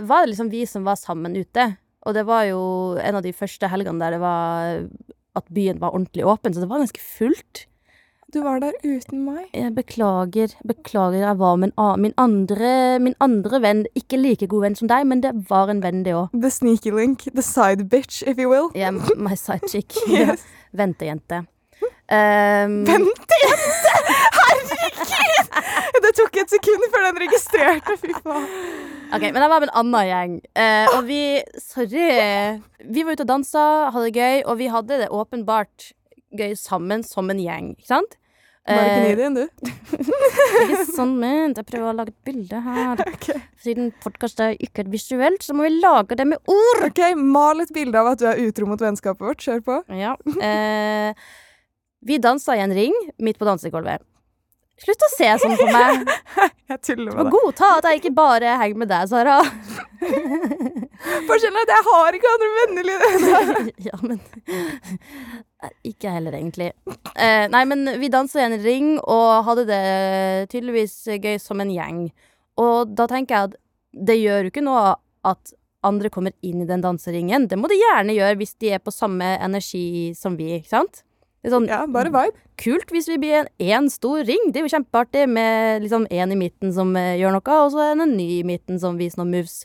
var 0.03 0.25
det 0.25 0.33
liksom 0.33 0.51
vi 0.51 0.65
som 0.67 0.87
var 0.89 0.99
sammen 0.99 1.37
ute. 1.39 1.71
Og 2.07 2.15
det 2.17 2.25
var 2.27 2.47
jo 2.49 2.61
en 2.99 3.19
av 3.19 3.25
de 3.25 3.35
første 3.37 3.69
helgene 3.71 4.01
der 4.03 4.17
det 4.17 4.23
var 4.23 4.87
at 5.39 5.51
byen 5.55 5.79
var 5.83 5.95
ordentlig 5.95 6.25
åpen, 6.27 6.55
så 6.55 6.65
det 6.65 6.71
var 6.71 6.83
ganske 6.83 7.03
fullt. 7.03 7.67
Du 8.35 8.43
var 8.45 8.59
der 8.61 8.75
uten 8.85 9.23
meg. 9.25 9.47
Jeg 9.57 9.73
beklager, 9.73 10.53
beklager, 10.69 11.23
jeg 11.23 11.39
var 11.41 11.57
med 11.57 11.71
min 12.03 12.13
andre, 12.21 12.99
min 13.01 13.15
andre 13.25 13.61
venn, 13.65 13.87
ikke 13.97 14.19
like 14.21 14.49
god 14.53 14.67
venn 14.67 14.77
som 14.77 14.91
deg, 14.91 15.07
men 15.09 15.23
det 15.25 15.33
var 15.49 15.73
en 15.73 15.81
venn 15.81 16.03
det 16.05 16.13
òg. 16.13 16.35
The 16.37 16.51
sneaky 16.53 16.93
link, 16.93 17.25
the 17.33 17.45
side 17.45 17.89
bitch, 17.89 18.21
if 18.27 18.37
you 18.37 18.51
will. 18.53 18.69
Yeah, 18.77 18.93
my 19.17 19.35
side 19.35 19.65
chick. 19.71 19.97
Yes. 20.13 20.45
Ventejente. 20.77 21.47
Um, 22.09 22.85
Ventejente! 22.85 24.28
Det 26.05 26.13
tok 26.17 26.39
et 26.43 26.53
sekund 26.53 26.87
før 26.93 27.07
den 27.09 27.21
registrerte, 27.25 27.97
fy 28.01 28.15
faen. 28.23 28.47
Ok, 29.09 29.25
men 29.33 29.41
jeg 29.41 29.51
var 29.51 29.63
med 29.63 29.71
en 29.71 29.77
annen 29.81 30.09
gjeng. 30.09 30.39
Eh, 30.53 30.95
og 30.95 31.05
vi 31.09 31.21
Sorry. 31.63 32.09
Vi 32.85 33.05
var 33.05 33.17
ute 33.17 33.25
og 33.25 33.33
dansa, 33.33 33.67
hadde 33.95 34.09
det 34.11 34.17
gøy, 34.21 34.43
og 34.45 34.59
vi 34.61 34.71
hadde 34.73 35.03
det 35.03 35.11
åpenbart 35.15 35.93
gøy 36.39 36.55
sammen 36.61 37.05
som 37.07 37.31
en 37.33 37.41
gjeng, 37.41 37.73
ikke 37.79 37.89
sant? 37.89 38.19
Var 38.69 38.85
ikke 38.85 38.97
Eh, 38.99 39.05
Nidien, 39.09 39.35
du? 39.35 39.45
ikke 40.63 40.83
sånn 40.91 41.15
ment. 41.21 41.57
Jeg 41.57 41.69
prøver 41.71 41.89
å 41.89 41.97
lage 41.97 42.13
et 42.13 42.29
bilde 42.29 42.61
her. 42.65 43.01
Okay. 43.19 43.41
Siden 43.65 43.91
podkast 44.03 44.39
er 44.45 44.55
ikke 44.63 44.85
visuelt, 44.93 45.43
så 45.45 45.57
må 45.57 45.65
vi 45.67 45.81
lage 45.81 46.17
det 46.19 46.27
med 46.29 46.53
ord. 46.53 46.85
Ok, 46.87 47.01
Mal 47.19 47.65
et 47.65 47.73
bilde 47.75 47.99
av 47.99 48.13
at 48.13 48.21
du 48.21 48.29
er 48.31 48.41
utro 48.45 48.69
mot 48.69 48.81
vennskapet 48.81 49.25
vårt. 49.25 49.43
Kjør 49.43 49.65
på. 49.67 49.79
Ja. 49.97 50.15
Eh, 50.45 51.17
vi 52.09 52.21
dansa 52.23 52.55
i 52.57 52.63
en 52.63 52.75
ring 52.77 52.95
midt 53.25 53.41
på 53.41 53.49
dansegulvet. 53.49 54.05
Slutt 54.79 55.03
å 55.03 55.09
se 55.11 55.29
sånn 55.43 55.57
på 55.59 55.67
meg. 55.75 56.11
Jeg 56.71 56.81
tuller 56.85 57.15
med 57.17 57.27
deg. 57.27 57.33
godta 57.33 57.69
at 57.79 57.87
jeg 57.89 57.99
ikke 58.03 58.13
bare 58.13 58.59
henger 58.61 58.81
med 58.83 58.91
deg, 58.91 59.07
Sara. 59.09 59.39
Forskjellen 61.29 61.57
er 61.57 61.65
at 61.65 61.73
jeg 61.73 61.85
har 61.87 62.19
ikke 62.19 62.33
andre 62.35 62.49
venner. 62.59 62.89
Lydia. 62.89 63.63
ja, 63.89 64.01
men 64.03 64.19
Ikke 64.21 65.89
Ikke 65.89 66.13
heller, 66.13 66.37
egentlig. 66.37 66.69
Eh, 67.15 67.47
nei, 67.51 67.63
men 67.71 67.89
vi 68.03 68.11
dansa 68.13 68.43
i 68.43 68.47
en 68.51 68.59
ring 68.63 68.91
og 69.01 69.47
hadde 69.49 69.65
det 69.71 69.81
tydeligvis 70.53 70.99
gøy 71.17 71.39
som 71.41 71.65
en 71.65 71.73
gjeng. 71.73 72.05
Og 72.61 72.93
da 72.99 73.09
tenker 73.11 73.35
jeg 73.35 73.51
at 73.51 73.59
det 74.09 74.21
gjør 74.21 74.45
jo 74.45 74.53
ikke 74.53 74.67
noe 74.69 74.93
at 75.27 75.57
andre 75.89 76.11
kommer 76.13 76.37
inn 76.45 76.63
i 76.63 76.69
den 76.69 76.85
danseringen. 76.85 77.49
Det 77.49 77.59
må 77.59 77.71
de 77.71 77.81
gjerne 77.81 78.15
gjøre 78.17 78.39
hvis 78.43 78.57
de 78.61 78.75
er 78.77 78.83
på 78.85 78.93
samme 78.95 79.37
energi 79.41 80.13
som 80.19 80.37
vi, 80.39 80.53
ikke 80.59 80.75
sant? 80.77 81.03
Sånn 81.51 81.67
Ja, 81.71 81.87
bare 81.87 82.11
vibe. 82.13 82.37
kult 82.59 82.91
hvis 82.91 83.09
vi 83.09 83.19
blir 83.19 83.41
en, 83.43 83.49
en 83.59 83.91
stor 83.91 84.25
ring. 84.27 84.51
Det 84.53 84.61
er 84.61 84.67
jo 84.67 84.75
kjempeartig 84.77 85.29
med 85.31 85.83
liksom 85.85 86.07
en 86.11 86.33
i 86.33 86.39
midten 86.39 86.73
som 86.75 86.95
eh, 86.97 87.17
gjør 87.21 87.37
noe, 87.37 87.59
og 87.65 87.71
så 87.73 87.93
en 87.93 88.17
ny 88.17 88.41
i 88.41 88.47
midten 88.47 88.81
som 88.83 88.99
viser 88.99 89.21
noen 89.23 89.31
moves. 89.37 89.63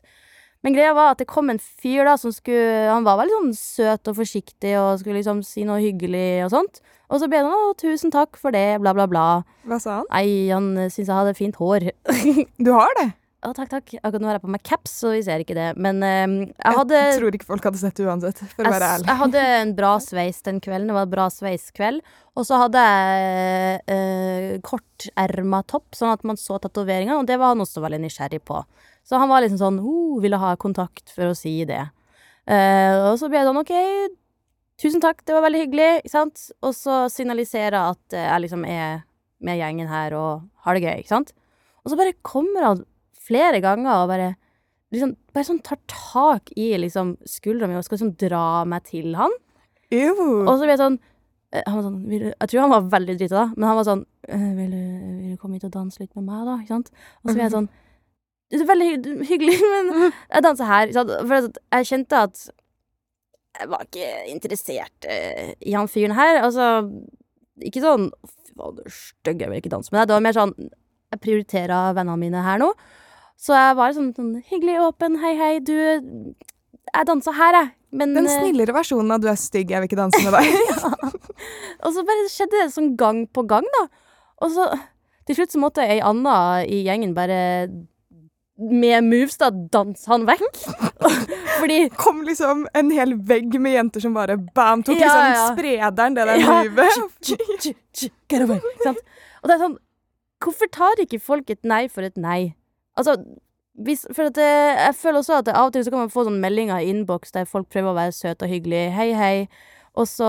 Men 0.63 0.73
greia 0.77 0.93
var 0.95 1.11
at 1.11 1.19
det 1.19 1.27
kom 1.27 1.49
en 1.51 1.59
fyr 1.59 2.05
da 2.07 2.13
som 2.15 2.31
skulle 2.31 2.87
Han 2.87 3.03
var 3.03 3.17
veldig 3.19 3.33
sånn 3.35 3.55
søt 3.57 4.07
og 4.07 4.15
forsiktig 4.15 4.77
og 4.79 5.01
skulle 5.01 5.17
liksom 5.19 5.41
si 5.43 5.65
noe 5.67 5.81
hyggelig 5.83 6.45
og 6.45 6.53
sånt. 6.53 6.79
Og 7.11 7.19
så 7.19 7.27
ble 7.27 7.41
han 7.43 7.51
'Å, 7.51 7.73
tusen 7.77 8.11
takk 8.13 8.37
for 8.39 8.51
det', 8.55 8.79
bla, 8.79 8.93
bla, 8.93 9.05
bla. 9.05 9.43
Hva 9.67 9.79
sa 9.81 9.97
han? 9.97 10.05
Nei, 10.09 10.47
han 10.49 10.77
eh, 10.77 10.87
syntes 10.89 11.09
jeg 11.11 11.17
hadde 11.19 11.35
fint 11.35 11.55
hår. 11.59 11.91
Du 12.63 12.71
har 12.71 12.89
det? 13.01 13.11
Å, 13.43 13.51
takk, 13.51 13.67
takk. 13.73 13.91
Akkurat 13.99 14.23
nå 14.23 14.29
har 14.29 14.37
jeg 14.37 14.43
på 14.45 14.51
meg 14.53 14.61
caps, 14.63 14.91
så 15.01 15.09
vi 15.11 15.23
ser 15.25 15.41
ikke 15.43 15.55
det. 15.57 15.73
Men 15.83 15.99
eh, 16.07 16.35
jeg 16.47 16.75
hadde 16.77 16.99
Jeg 16.99 17.17
tror 17.19 17.35
ikke 17.35 17.47
folk 17.49 17.65
hadde 17.67 17.81
sett 17.81 17.97
det 17.99 18.05
uansett, 18.07 18.39
for 18.53 18.63
å 18.63 18.71
være 18.71 18.91
ærlig. 18.95 19.07
jeg 19.09 19.19
hadde 19.19 19.41
en 19.57 19.73
bra 19.75 19.89
sveis 20.03 20.39
den 20.45 20.61
kvelden. 20.63 20.87
Det 20.87 20.95
var 20.95 21.07
en 21.09 21.11
bra 21.11 21.25
sveiskveld. 21.33 22.13
Og 22.39 22.47
så 22.47 22.57
hadde 22.63 22.83
jeg 22.87 23.81
uh, 23.93 24.47
korterma 24.65 25.59
topp, 25.69 25.91
sånn 25.97 26.13
at 26.15 26.23
man 26.25 26.39
så 26.39 26.57
tatoveringa, 26.63 27.19
og 27.19 27.27
det 27.29 27.37
var 27.41 27.51
han 27.51 27.61
også 27.61 27.83
veldig 27.83 27.99
nysgjerrig 28.05 28.39
på. 28.47 28.63
Så 29.05 29.19
han 29.19 29.29
var 29.29 29.43
liksom 29.43 29.59
sånn 29.59 29.81
oh, 29.83 30.15
ville 30.23 30.39
ha 30.41 30.55
kontakt 30.57 31.11
for 31.13 31.29
å 31.29 31.37
si 31.37 31.59
det. 31.69 31.83
Uh, 32.49 33.11
og 33.11 33.19
så 33.19 33.29
ble 33.29 33.41
jeg 33.41 33.49
sånn 33.49 33.61
OK, 33.61 33.75
tusen 34.81 35.03
takk, 35.03 35.21
det 35.27 35.35
var 35.35 35.45
veldig 35.45 35.65
hyggelig, 35.65 35.91
ikke 36.01 36.15
sant? 36.15 36.47
Og 36.63 36.73
så 36.79 37.03
signaliserer 37.11 37.77
jeg 37.77 37.99
at 37.99 38.17
jeg 38.23 38.45
liksom 38.47 38.65
er 38.71 39.03
med 39.43 39.59
gjengen 39.59 39.91
her 39.91 40.15
og 40.17 40.47
har 40.65 40.79
det 40.79 40.87
gøy, 40.87 41.03
ikke 41.03 41.13
sant? 41.13 41.35
Og 41.83 41.91
så 41.91 41.99
bare 41.99 42.15
kommer 42.23 42.69
han 42.71 42.83
flere 43.27 43.61
ganger 43.63 44.03
og 44.03 44.09
bare 44.11 44.33
liksom 44.93 45.15
bare 45.33 45.47
sånn 45.47 45.61
tar 45.65 45.79
tak 45.89 46.51
i 46.59 46.73
liksom 46.77 47.15
skuldra 47.29 47.69
mi 47.69 47.77
og 47.77 47.85
skal 47.85 47.97
liksom 47.97 48.13
dra 48.21 48.63
meg 48.69 48.85
til 48.89 49.15
han. 49.17 49.33
Ew. 49.93 50.17
Og 50.45 50.55
så 50.55 50.63
blir 50.63 50.73
jeg 50.75 50.81
sånn 50.81 50.97
eh, 51.53 51.63
han 51.65 51.77
var 51.77 51.85
sånn 51.85 51.99
Jeg 52.13 52.49
tror 52.49 52.63
han 52.63 52.73
var 52.73 52.91
veldig 52.93 53.15
drita 53.19 53.39
da, 53.39 53.45
men 53.55 53.69
han 53.69 53.79
var 53.79 53.87
sånn 53.87 54.03
«Eh, 54.25 54.49
vil, 54.57 54.73
du, 54.73 54.83
'Vil 55.19 55.33
du 55.33 55.39
komme 55.41 55.57
hit 55.57 55.67
og 55.67 55.73
danse 55.75 56.01
litt 56.01 56.13
med 56.17 56.25
meg, 56.29 56.45
da?' 56.47 56.59
Ikke 56.61 56.75
sant? 56.75 56.91
Og 57.21 57.29
så 57.29 57.35
blir 57.35 57.45
jeg 57.45 57.55
sånn 57.55 57.69
Det 58.53 58.61
er 58.61 58.69
veldig 58.69 59.15
hyggelig, 59.29 59.57
men 59.73 59.93
jeg 60.05 60.45
danser 60.45 60.69
her. 60.69 60.93
For 60.93 61.49
jeg 61.49 61.89
kjente 61.89 62.23
at 62.29 62.45
jeg 63.53 63.69
var 63.69 63.85
ikke 63.85 64.09
interessert 64.31 65.05
eh, 65.09 65.53
i 65.61 65.75
han 65.77 65.89
fyren 65.91 66.15
her. 66.17 66.41
Altså 66.41 66.89
Ikke 67.61 67.83
sånn 67.83 68.09
Fy 68.25 68.55
faen, 68.57 68.77
du 68.77 68.81
er 68.85 68.93
stygg, 68.93 69.41
jeg 69.41 69.49
vil 69.49 69.61
ikke 69.61 69.73
danse 69.73 69.93
med 69.93 70.01
deg. 70.01 70.09
Det 70.09 70.17
var 70.17 70.25
mer 70.25 70.37
sånn 70.37 70.53
Jeg 71.13 71.21
prioriterer 71.21 71.95
vennene 71.97 72.21
mine 72.21 72.41
her 72.45 72.61
nå. 72.61 72.71
Så 73.43 73.55
jeg 73.57 73.75
var 73.75 73.95
sånn, 73.95 74.13
sånn 74.15 74.35
hyggelig, 74.47 74.77
åpen, 74.85 75.17
hei, 75.19 75.33
hei, 75.35 75.53
du 75.59 75.73
Jeg 75.75 77.07
dansa 77.09 77.33
her, 77.35 77.57
jeg. 77.57 77.71
Men 77.93 78.13
Den 78.15 78.27
eh, 78.29 78.39
snillere 78.39 78.73
versjonen 78.73 79.11
av 79.13 79.21
'du 79.21 79.27
er 79.29 79.37
stygg, 79.39 79.71
jeg 79.71 79.81
vil 79.81 79.89
ikke 79.89 79.99
danse 79.99 80.19
med 80.23 80.33
deg'. 80.33 80.47
Og 81.85 81.93
så 81.93 82.03
bare 82.07 82.29
skjedde 82.31 82.61
det 82.61 82.73
sånn 82.73 82.93
gang 82.97 83.25
på 83.27 83.43
gang, 83.49 83.67
da. 83.79 83.87
Og 84.41 84.53
så 84.55 84.67
til 85.27 85.37
slutt 85.37 85.55
så 85.55 85.61
måtte 85.61 85.83
ei 85.85 85.99
anna 86.03 86.63
i 86.67 86.83
gjengen 86.87 87.13
bare 87.15 87.39
med 88.57 89.05
moves 89.07 89.37
da 89.41 89.49
danse 89.49 90.07
han 90.11 90.25
vekk. 90.27 90.57
Fordi 91.59 91.77
kom 91.95 92.23
liksom 92.27 92.65
en 92.75 92.91
hel 92.93 93.15
vegg 93.27 93.55
med 93.61 93.77
jenter 93.77 94.03
som 94.03 94.15
bare 94.17 94.37
bam, 94.37 94.83
tok 94.83 94.99
Ja, 94.99 95.07
liksom 95.07 95.29
ja. 95.33 95.45
sprederen, 95.53 96.17
det 96.17 96.27
der 96.27 96.41
Ja. 96.41 96.59
movet. 96.63 96.97
Og 99.43 99.49
det 99.49 99.55
er 99.55 99.65
sånn 99.67 99.79
Hvorfor 100.43 100.67
tar 100.67 100.99
ikke 100.99 101.21
folk 101.23 101.49
et 101.53 101.63
nei 101.63 101.87
for 101.87 102.03
et 102.03 102.17
nei? 102.19 102.53
Altså 102.99 103.17
hvis, 103.73 104.03
for 104.13 104.29
at 104.29 104.35
det, 104.37 104.49
jeg 104.77 104.95
føler 104.99 105.23
også 105.23 105.39
at 105.41 105.47
av 105.49 105.69
og 105.69 105.73
til 105.73 105.85
så 105.85 105.93
kan 105.93 106.03
man 106.03 106.11
få 106.13 106.27
sånne 106.27 106.41
meldinger 106.43 106.83
i 106.83 106.91
innboks 106.93 107.33
der 107.33 107.47
folk 107.49 107.71
prøver 107.73 107.89
å 107.89 107.97
være 107.97 108.13
søte 108.13 108.45
og 108.45 108.51
hyggelige. 108.53 108.91
Hei, 108.93 109.07
hei. 109.17 109.47
Og 109.97 110.05
så 110.09 110.27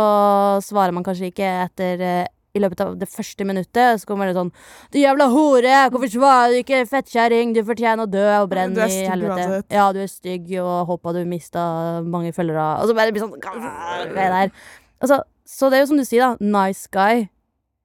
svarer 0.64 0.94
man 0.96 1.04
kanskje 1.04 1.28
ikke 1.28 1.50
etter 1.66 2.00
eh, 2.04 2.24
i 2.54 2.62
løpet 2.62 2.80
av 2.84 2.94
det 3.00 3.08
første 3.10 3.44
minuttet. 3.48 4.00
Så 4.00 4.08
kommer 4.08 4.30
det 4.30 4.36
sånn 4.38 4.52
Du 4.94 4.98
jævla 5.00 5.28
hore! 5.32 5.74
Hvorfor 5.92 6.12
svarer 6.14 6.54
du 6.54 6.62
ikke, 6.62 6.84
fettkjerring? 6.88 7.52
Du 7.56 7.60
fortjener 7.66 8.06
å 8.06 8.10
dø 8.10 8.24
og 8.38 8.48
brenne 8.52 8.88
i 8.88 9.04
helvete. 9.10 9.44
uansett. 9.44 9.76
Ja, 9.76 9.90
du 9.92 10.00
er 10.04 10.10
stygg, 10.10 10.48
og 10.62 10.88
håper 10.92 11.18
du 11.18 11.22
mista 11.28 11.66
mange 12.06 12.32
følgere. 12.36 12.68
Og 12.80 12.88
så 12.88 12.96
bare 12.96 13.12
blir 13.12 13.24
det 13.24 13.28
sånn? 13.28 14.58
Altså, 15.04 15.20
så 15.44 15.68
det 15.68 15.78
er 15.78 15.84
jo 15.84 15.92
som 15.92 16.00
du 16.00 16.08
sier, 16.08 16.24
da. 16.24 16.52
Nice 16.64 16.88
guy. 16.88 17.26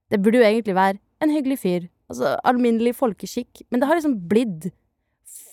Det 0.10 0.22
burde 0.24 0.40
jo 0.40 0.48
egentlig 0.48 0.78
være 0.78 1.02
en 1.20 1.34
hyggelig 1.36 1.60
fyr. 1.60 1.90
Altså 2.10 2.36
alminnelig 2.48 2.96
folkeskikk. 2.98 3.64
Men 3.70 3.82
det 3.82 3.90
har 3.90 4.00
liksom 4.00 4.18
blitt 4.30 4.72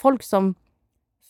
folk 0.01 0.25
som 0.25 0.55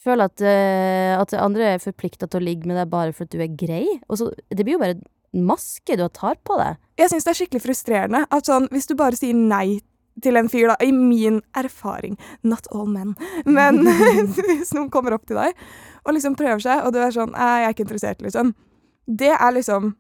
føler 0.07 0.31
at, 0.31 0.43
uh, 0.43 1.19
at 1.19 1.35
andre 1.41 1.73
er 1.75 1.83
forplikta 1.83 2.29
til 2.31 2.41
å 2.41 2.47
ligge 2.47 2.69
med 2.69 2.79
deg 2.79 2.91
bare 2.93 3.15
for 3.15 3.27
at 3.27 3.35
du 3.35 3.43
er 3.43 3.51
grei. 3.59 3.85
Og 4.07 4.21
så, 4.21 4.31
det 4.51 4.63
blir 4.63 4.77
jo 4.77 4.83
bare 4.83 4.99
en 4.99 5.47
maske 5.47 5.99
du 5.99 6.07
tar 6.15 6.39
på 6.47 6.59
deg. 6.61 6.79
Jeg 7.01 7.13
syns 7.13 7.27
det 7.27 7.35
er 7.35 7.41
skikkelig 7.41 7.65
frustrerende 7.65 8.23
at 8.31 8.49
sånn, 8.49 8.71
hvis 8.73 8.89
du 8.89 8.95
bare 8.99 9.19
sier 9.19 9.37
nei 9.37 9.81
til 10.25 10.39
en 10.41 10.49
fyr, 10.49 10.71
da, 10.71 10.79
i 10.81 10.95
min 10.97 11.43
erfaring 11.59 12.15
Not 12.47 12.71
all 12.73 12.87
men. 12.89 13.13
Men 13.45 13.83
hvis 14.49 14.73
noen 14.77 14.89
kommer 14.93 15.17
opp 15.17 15.27
til 15.29 15.41
deg 15.41 15.53
og 16.07 16.15
liksom 16.15 16.37
prøver 16.39 16.63
seg, 16.63 16.85
og 16.87 16.95
du 16.95 17.01
er 17.03 17.11
sånn 17.11 17.33
«Nei, 17.35 17.53
'Jeg 17.59 17.67
er 17.67 17.73
ikke 17.75 17.83
interessert', 17.83 18.21
liksom. 18.23 18.53
Det 19.07 19.33
er 19.35 19.53
liksom 19.53 19.97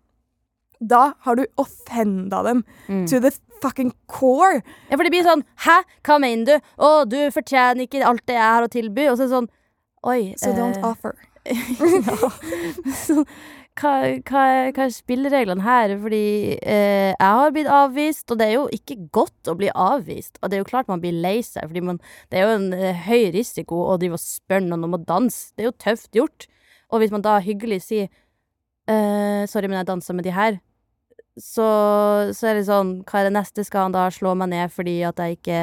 Da 0.81 1.15
har 1.25 1.37
du 1.37 1.47
offenda 1.57 2.43
dem 2.45 2.65
Mm. 2.89 3.07
to 3.09 3.21
the 3.21 3.31
fucking 3.63 3.93
core. 4.07 4.63
Ja, 4.91 4.97
for 4.97 5.05
det 5.05 5.11
blir 5.15 5.25
sånn 5.25 5.43
Hæ, 5.65 5.83
hva 6.05 6.19
mener 6.21 6.45
du? 6.45 6.67
Å, 6.79 7.09
du 7.09 7.17
fortjener 7.33 7.87
ikke 7.87 8.05
alt 8.05 8.27
det 8.27 8.35
jeg 8.37 8.43
har 8.43 8.63
å 8.67 8.69
tilby. 8.69 9.09
Og 9.11 9.17
så 9.17 9.25
er 9.25 9.29
det 9.31 9.37
sånn 9.37 9.49
Oi. 10.07 10.35
So 10.37 10.53
don't 10.53 10.77
eh, 10.77 10.85
offer. 10.87 11.15
Så, 13.07 13.23
hva, 13.81 13.93
hva, 14.27 14.43
hva 14.73 14.85
er 14.87 14.93
spillereglene 14.95 15.65
her? 15.65 15.95
Fordi 16.03 16.21
eh, 16.61 17.13
jeg 17.13 17.33
har 17.41 17.53
blitt 17.55 17.71
avvist, 17.71 18.31
og 18.33 18.39
det 18.41 18.47
er 18.49 18.55
jo 18.57 18.67
ikke 18.75 18.97
godt 19.15 19.51
å 19.51 19.57
bli 19.59 19.71
avvist. 19.73 20.39
Og 20.43 20.51
det 20.51 20.59
er 20.59 20.63
jo 20.63 20.69
klart 20.69 20.89
man 20.93 21.03
blir 21.03 21.17
lei 21.17 21.39
seg, 21.47 21.67
fordi 21.69 21.83
man, 21.85 22.01
det 22.31 22.41
er 22.41 22.47
jo 22.47 22.55
en 22.59 22.69
eh, 22.77 23.03
høy 23.07 23.31
risiko 23.35 23.83
å 23.91 23.97
drive 24.01 24.19
og 24.19 24.23
spørre 24.25 24.67
noen 24.69 24.87
om 24.89 24.97
å 24.99 25.03
danse. 25.07 25.51
Det 25.57 25.65
er 25.67 25.71
jo 25.71 25.77
tøft 25.87 26.17
gjort. 26.19 26.47
Og 26.93 27.03
hvis 27.03 27.13
man 27.15 27.25
da 27.27 27.39
hyggelig 27.43 27.81
sier 27.89 28.07
eh, 28.87 29.43
'sorry, 29.51 29.67
men 29.69 29.81
jeg 29.81 29.91
danser 29.91 30.15
med 30.15 30.25
de 30.29 30.35
her', 30.37 30.61
så, 31.39 32.33
så 32.33 32.47
er 32.49 32.55
det 32.59 32.67
sånn 32.69 33.03
Hva 33.05 33.21
er 33.21 33.27
det 33.29 33.35
neste? 33.37 33.65
Skal 33.67 33.87
han 33.89 33.93
da 33.93 34.07
slå 34.11 34.35
meg 34.41 34.49
ned 34.55 34.73
fordi 34.73 35.03
at 35.05 35.17
jeg 35.21 35.37
ikke 35.39 35.59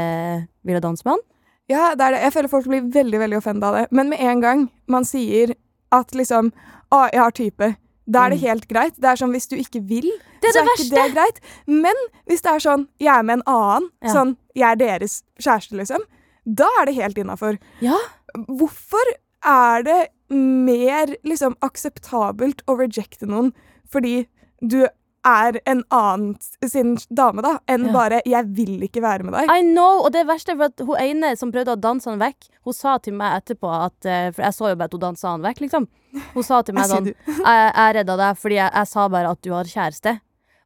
ville 0.65 0.82
danse 0.84 1.06
med 1.06 1.15
han? 1.15 1.24
Ja, 1.72 1.84
det 1.96 2.03
er 2.06 2.12
det. 2.18 2.22
Jeg 2.27 2.34
føler 2.36 2.51
folk 2.51 2.65
blir 2.68 2.89
veldig 2.94 3.20
veldig 3.24 3.38
offenda 3.39 3.70
av 3.72 3.75
det. 3.80 3.86
Men 3.96 4.10
med 4.12 4.20
en 4.22 4.42
gang 4.44 4.65
man 4.92 5.06
sier 5.08 5.56
at 5.96 6.12
liksom 6.13 6.51
Å, 6.94 7.08
jeg 7.10 7.22
har 7.24 7.32
type. 7.34 7.70
Da 8.06 8.25
er 8.25 8.30
det 8.36 8.39
Mm. 8.42 8.48
helt 8.50 8.68
greit. 8.68 8.96
Det 9.01 9.08
er 9.10 9.15
sånn 9.18 9.32
hvis 9.34 9.48
du 9.50 9.56
ikke 9.58 9.80
vil, 9.88 10.06
Det 10.44 10.50
er 10.50 10.53
så 10.53 10.60
det 10.60 10.62
er 10.62 10.68
verste! 10.70 10.86
ikke 10.86 11.03
det 11.08 11.13
greit. 11.15 11.39
Men 11.65 11.96
hvis 12.27 12.42
det 12.44 12.51
er 12.51 12.60
sånn 12.60 12.88
jeg 13.00 13.15
er 13.15 13.24
med 13.24 13.39
en 13.39 13.44
annen, 13.48 13.89
Ja. 14.03 14.13
sånn 14.13 14.38
jeg 14.53 14.72
er 14.72 14.75
deres 14.75 15.24
kjæreste, 15.39 15.74
liksom, 15.80 16.01
da 16.46 16.68
er 16.82 16.86
det 16.86 16.96
helt 16.96 17.18
innafor. 17.18 17.58
Ja. 17.82 17.98
Hvorfor 18.38 19.01
er 19.44 19.82
det 19.84 20.10
mer 20.30 21.15
liksom 21.25 21.56
akseptabelt 21.63 22.62
å 22.68 22.77
rejecte 22.77 23.25
noen 23.25 23.53
fordi 23.89 24.27
du 24.62 24.86
er 25.25 25.60
en 25.70 25.84
annen 25.92 26.36
sin 26.68 26.98
dame, 27.10 27.42
da, 27.42 27.58
enn 27.68 27.86
Ja. 27.88 27.92
bare 27.94 28.22
'jeg 28.25 28.46
vil 28.56 28.82
ikke 28.84 29.01
være 29.01 29.24
med 29.24 29.34
deg'? 29.34 29.50
I 29.50 29.62
know, 29.62 30.03
og 30.03 30.12
det 30.12 30.25
verste 30.27 30.51
er 30.51 30.58
for 30.58 30.65
at 30.65 30.80
hun 30.80 30.98
ene 31.00 31.36
som 31.38 31.51
prøvde 31.51 31.75
å 31.75 31.80
danse 31.80 32.10
han 32.10 32.20
vekk, 32.20 32.50
hun 32.65 32.74
sa 32.74 32.98
til 32.98 33.13
meg 33.13 33.42
etterpå 33.44 33.70
at 33.86 34.06
eh, 34.06 34.32
For 34.32 34.42
jeg 34.44 34.53
så 34.53 34.70
jo 34.70 34.75
bare 34.75 34.86
at 34.86 34.92
hun 34.94 35.01
dansa 35.01 35.27
han 35.32 35.42
vekk, 35.42 35.60
liksom. 35.62 35.88
Hun 36.34 36.44
sa 36.44 36.62
til 36.62 36.75
meg 36.77 36.86
sånn. 36.86 37.06
Jeg, 37.06 37.74
jeg 37.75 37.96
redda 37.96 38.18
deg 38.18 38.38
fordi 38.38 38.56
jeg, 38.56 38.72
jeg 38.74 38.88
sa 38.88 39.08
bare 39.08 39.30
at 39.32 39.42
du 39.42 39.51
har 39.51 39.63
kjæreste. 39.63 40.20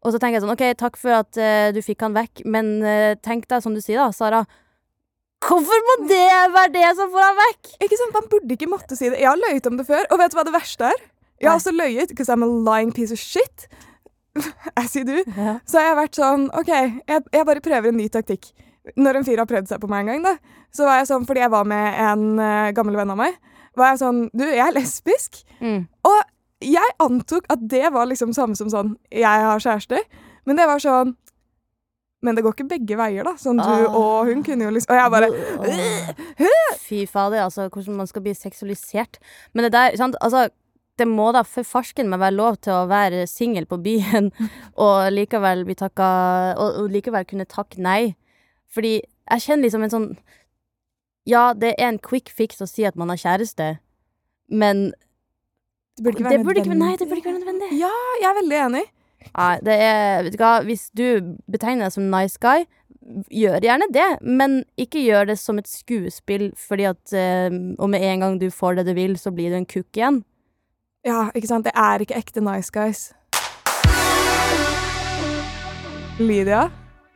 Og 0.06 0.14
så 0.14 0.20
tenker 0.20 0.40
jeg 0.40 0.42
sånn 0.42 0.54
OK, 0.54 0.78
takk 0.78 0.98
for 0.98 1.10
at 1.12 1.38
uh, 1.38 1.72
du 1.74 1.82
fikk 1.82 2.02
han 2.02 2.14
vekk, 2.14 2.46
men 2.46 2.82
uh, 2.86 3.16
tenk 3.22 3.48
deg, 3.48 3.62
som 3.64 3.74
du 3.74 3.82
sier 3.82 3.98
da, 3.98 4.12
Sara 4.12 4.46
Hvorfor 5.42 5.82
må 5.90 6.08
det 6.10 6.30
være 6.54 6.72
det 6.74 6.96
som 6.98 7.12
får 7.14 7.22
han 7.22 7.36
vekk? 7.38 7.74
Ikke 7.86 7.98
sant, 8.00 8.14
Man 8.14 8.30
burde 8.32 8.56
ikke 8.56 8.70
måtte 8.70 8.98
si 8.98 9.10
det. 9.10 9.20
Jeg 9.20 9.30
har 9.30 9.38
løyet 9.38 9.68
om 9.70 9.78
det 9.78 9.86
før, 9.86 10.06
og 10.10 10.18
vet 10.18 10.32
du 10.34 10.38
hva 10.40 10.46
det 10.48 10.54
verste 10.56 10.88
er? 10.90 11.04
Jeg 11.40 11.50
har 11.52 11.60
også 11.60 11.74
løyet, 11.76 12.10
because 12.10 12.30
I'm 12.34 12.42
a 12.42 12.48
lying 12.50 12.92
piece 12.92 13.14
of 13.14 13.20
shit. 13.20 13.68
As 14.82 14.96
you 14.96 15.03
do. 15.08 15.17
Ja. 15.36 15.58
Så 15.67 15.79
har 15.79 15.91
jeg 15.91 15.98
vært 16.03 16.20
sånn 16.20 16.48
OK, 16.58 16.72
jeg, 16.72 17.25
jeg 17.34 17.46
bare 17.50 17.63
prøver 17.63 17.91
en 17.91 17.98
ny 18.00 18.08
taktikk. 18.13 18.50
Når 18.96 19.20
en 19.20 19.27
fyr 19.27 19.41
har 19.41 19.50
prøvd 19.50 19.67
seg 19.67 19.82
på 19.84 19.89
meg 19.91 20.06
en 20.06 20.10
gang, 20.13 20.24
da, 20.24 20.63
så 20.72 20.86
var 20.88 21.01
jeg 21.01 21.10
sånn, 21.10 21.25
fordi 21.27 21.41
jeg 21.44 21.51
var 21.51 21.65
med 21.67 21.98
en 22.00 22.25
uh, 22.39 22.70
gammel 22.75 22.96
venn 23.00 23.12
av 23.12 23.20
meg, 23.20 23.36
var 23.77 23.91
jeg 23.94 24.00
sånn 24.01 24.24
Du, 24.34 24.46
jeg 24.48 24.63
er 24.63 24.74
lesbisk. 24.75 25.41
Mm. 25.60 25.84
Og 26.08 26.20
jeg 26.63 26.94
antok 27.03 27.46
at 27.53 27.62
det 27.70 27.84
var 27.94 28.08
liksom 28.10 28.32
samme 28.34 28.56
som 28.58 28.70
sånn 28.74 28.96
Jeg 29.13 29.44
har 29.46 29.62
kjæreste. 29.62 30.00
Men 30.48 30.58
det 30.58 30.65
var 30.65 30.82
sånn 30.82 31.12
Men 32.25 32.34
det 32.34 32.41
går 32.41 32.56
ikke 32.56 32.70
begge 32.72 32.98
veier, 32.98 33.27
da. 33.27 33.36
Sånn 33.38 33.60
du 33.62 33.67
Ah. 33.67 33.94
og 33.94 34.32
hun 34.32 34.41
kunne 34.44 34.65
jo 34.65 34.72
liksom 34.74 34.96
Og 34.96 34.98
jeg 34.98 35.12
bare 35.13 35.29
Åh. 35.29 36.48
Fy 36.88 37.03
fader, 37.06 37.44
altså, 37.44 37.67
hvordan 37.70 37.98
man 38.00 38.08
skal 38.08 38.24
bli 38.24 38.34
seksualisert. 38.34 39.20
Men 39.53 39.67
det 39.67 39.72
der, 39.75 39.96
sant, 40.00 40.15
altså 40.24 40.48
det 40.98 41.08
må 41.10 41.30
da 41.36 41.44
for 41.46 41.68
farsken 41.68 42.10
meg 42.10 42.22
være 42.22 42.38
lov 42.38 42.58
til 42.66 42.74
å 42.74 42.88
være 42.89 43.25
singel 43.30 43.68
på 43.70 43.80
byen 43.84 44.32
og 44.86 45.10
likevel 45.13 45.63
bli 45.68 45.77
takka 45.77 46.08
og, 46.58 46.84
og 46.84 46.94
likevel 46.94 47.27
kunne 47.30 47.48
takke 47.50 47.82
nei. 47.84 48.16
Fordi 48.74 48.98
jeg 49.01 49.46
kjenner 49.46 49.68
liksom 49.68 49.86
en 49.88 49.94
sånn 49.94 50.10
Ja, 51.27 51.51
det 51.54 51.74
er 51.75 51.92
en 51.92 52.00
quick 52.00 52.32
fix 52.32 52.62
å 52.63 52.70
si 52.70 52.86
at 52.88 52.96
man 52.96 53.12
har 53.12 53.20
kjæreste, 53.20 53.77
men 54.48 54.92
Det 55.98 56.06
burde 56.06 56.22
ikke 56.22 56.24
det 56.24 56.30
være 56.30 56.44
nødvendig 56.44 56.63
ikke, 56.63 56.80
nei, 56.80 56.94
det 56.96 57.08
burde 57.08 57.20
ikke 57.22 57.32
være 57.34 57.42
nødvendig. 57.42 57.70
Ja, 57.82 57.94
jeg 58.22 58.30
er 58.30 58.38
veldig 58.38 58.60
enig. 58.63 58.84
Nei, 59.27 59.54
det 59.66 59.75
er 59.84 60.24
Vet 60.24 60.36
du 60.36 60.42
hva, 60.42 60.54
hvis 60.63 60.88
du 60.96 61.36
betegner 61.51 61.88
deg 61.88 61.96
som 61.98 62.08
nice 62.13 62.39
guy, 62.39 62.63
gjør 63.32 63.63
gjerne 63.63 63.88
det, 63.96 64.08
men 64.22 64.62
ikke 64.80 65.04
gjør 65.04 65.30
det 65.32 65.38
som 65.39 65.60
et 65.60 65.70
skuespill 65.70 66.50
fordi 66.60 66.88
at 66.89 67.13
eh, 67.16 67.48
Og 67.80 67.92
med 67.92 68.04
en 68.04 68.24
gang 68.24 68.39
du 68.39 68.50
får 68.51 68.80
det 68.80 68.88
du 68.89 68.94
vil, 68.98 69.16
så 69.20 69.32
blir 69.36 69.51
du 69.51 69.60
en 69.60 69.70
kukk 69.70 70.00
igjen. 70.00 70.24
Ja, 71.08 71.30
ikke 71.36 71.48
sant. 71.48 71.64
Det 71.68 71.72
er 71.78 72.04
ikke 72.04 72.18
ekte 72.20 72.44
nice 72.44 72.72
guys. 72.74 73.06
Lydia, 76.20 76.70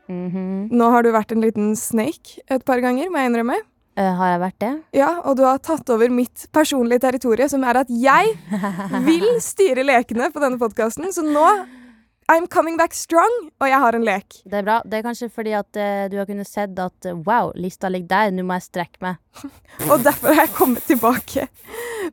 Mhm. 0.07 0.69
nå 0.71 0.89
har 0.91 1.03
du 1.03 1.11
vært 1.11 1.31
en 1.31 1.41
liten 1.41 1.75
snake 1.75 2.39
et 2.49 2.63
par 2.65 2.79
ganger, 2.83 3.09
må 3.09 3.17
jeg 3.17 3.31
innrømme. 3.31 3.55
Uh, 3.97 4.13
har 4.15 4.27
jeg 4.31 4.39
vært 4.41 4.59
det? 4.59 4.83
Ja, 4.93 5.09
og 5.25 5.35
du 5.37 5.43
har 5.43 5.57
tatt 5.59 5.89
over 5.89 6.09
mitt 6.09 6.45
personlige 6.53 6.99
territorium, 7.01 7.49
som 7.49 7.63
er 7.63 7.77
at 7.81 7.87
jeg 7.89 8.37
vil 9.09 9.25
styre 9.43 9.83
lekene 9.83 10.29
på 10.31 10.39
denne 10.39 10.59
podkasten. 10.61 11.09
Så 11.11 11.23
nå 11.25 11.45
I'm 12.31 12.47
coming 12.47 12.77
back 12.79 12.93
strong, 12.95 13.33
og 13.59 13.67
jeg 13.67 13.79
har 13.83 13.95
en 13.97 14.05
lek. 14.07 14.37
Det 14.47 14.61
er 14.61 14.63
bra. 14.63 14.77
Det 14.87 14.99
er 14.99 15.03
kanskje 15.03 15.27
fordi 15.35 15.51
at 15.57 15.75
uh, 15.75 16.05
du 16.07 16.15
har 16.15 16.27
kunnet 16.29 16.47
sett 16.47 16.77
at 16.79 17.07
eh, 17.09 17.17
wow, 17.27 17.49
lista 17.59 17.89
ligger 17.91 18.07
der, 18.07 18.31
nå 18.31 18.45
må 18.47 18.55
jeg 18.55 18.69
strekke 18.69 19.03
meg. 19.03 19.17
Og 19.91 20.05
derfor 20.05 20.31
har 20.31 20.47
jeg 20.47 20.53
kommet 20.55 20.85
tilbake 20.87 21.49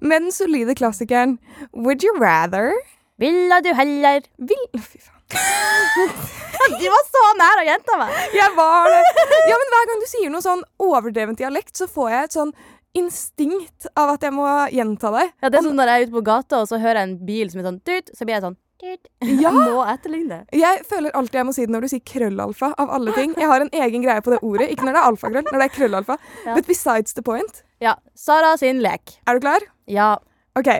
med 0.00 0.25
den 0.25 0.34
solide 0.34 0.75
klassikeren 0.78 1.37
Would 1.72 2.04
you 2.06 2.12
rather 2.18 2.70
Ville 3.18 3.58
du 3.64 3.72
heller 3.75 4.22
Vil... 4.38 4.66
Fy 4.78 5.00
faen. 5.02 5.22
Du 6.78 6.84
var 6.90 7.04
så 7.06 7.25
nær 7.38 7.62
å 7.62 7.66
gjenta 7.68 7.96
meg! 8.00 8.14
Jeg 8.34 8.54
var 8.56 8.90
det. 8.90 9.02
Ja, 9.46 9.56
men 9.60 9.70
hver 9.72 9.90
gang 9.90 10.00
du 10.02 10.06
sier 10.10 10.32
noe 10.34 10.44
sånn 10.44 10.64
overdrevent 10.82 11.38
dialekt, 11.38 11.76
så 11.78 11.87
får 11.90 12.10
jeg 12.10 12.26
et 12.26 12.37
sånn 12.40 12.54
instinkt 12.98 13.87
av 13.94 14.16
at 14.16 14.26
jeg 14.26 14.34
må 14.34 14.48
gjenta 14.75 15.12
det. 15.14 15.28
Ja, 15.38 15.52
det 15.52 15.60
er 15.60 15.68
som 15.68 15.78
når 15.78 15.92
jeg 15.92 16.00
er 16.00 16.08
ute 16.08 16.16
på 16.18 16.25
gata, 16.26 16.64
og 16.64 16.70
så 16.70 16.80
hører 16.82 17.04
jeg 17.04 17.08
en 17.08 17.20
bil 17.28 17.52
som 17.52 17.62
er 17.62 17.68
sånn 17.70 17.84
tut, 17.87 18.10
så 18.10 18.26
blir 18.26 18.37
jeg 18.37 18.46
sånn. 18.48 18.58
Ja. 18.82 18.94
Jeg 19.26 19.52
må 19.52 19.82
etterligne. 19.90 20.42
Jeg 20.54 20.82
føler 20.88 21.14
alltid 21.18 21.40
jeg 21.40 21.47
må 21.49 21.54
si 21.56 21.64
det 21.66 21.75
når 21.75 21.85
du 21.87 21.90
sier 21.90 22.02
krøllalfa, 22.06 22.73
av 22.78 22.92
alle 22.94 23.14
ting. 23.16 23.35
Jeg 23.38 23.50
har 23.50 23.64
en 23.64 23.73
egen 23.73 24.04
greie 24.04 24.23
på 24.23 24.35
det 24.35 24.38
ordet. 24.47 24.68
Ikke 24.70 24.87
når 24.87 24.94
det 24.94 25.00
er 25.02 25.08
alfakrøll, 25.11 25.47
når 25.50 25.58
det 25.58 25.66
er 25.66 25.75
krøllalfa. 25.75 26.18
Ja. 26.47 26.54
But 26.54 26.70
besides 26.70 27.16
the 27.18 27.25
point. 27.26 27.62
Ja. 27.82 27.97
Sara 28.14 28.56
sin 28.61 28.82
lek. 28.85 29.18
Er 29.26 29.38
du 29.38 29.44
klar? 29.47 29.66
Ja. 29.90 30.14
OK. 30.58 30.70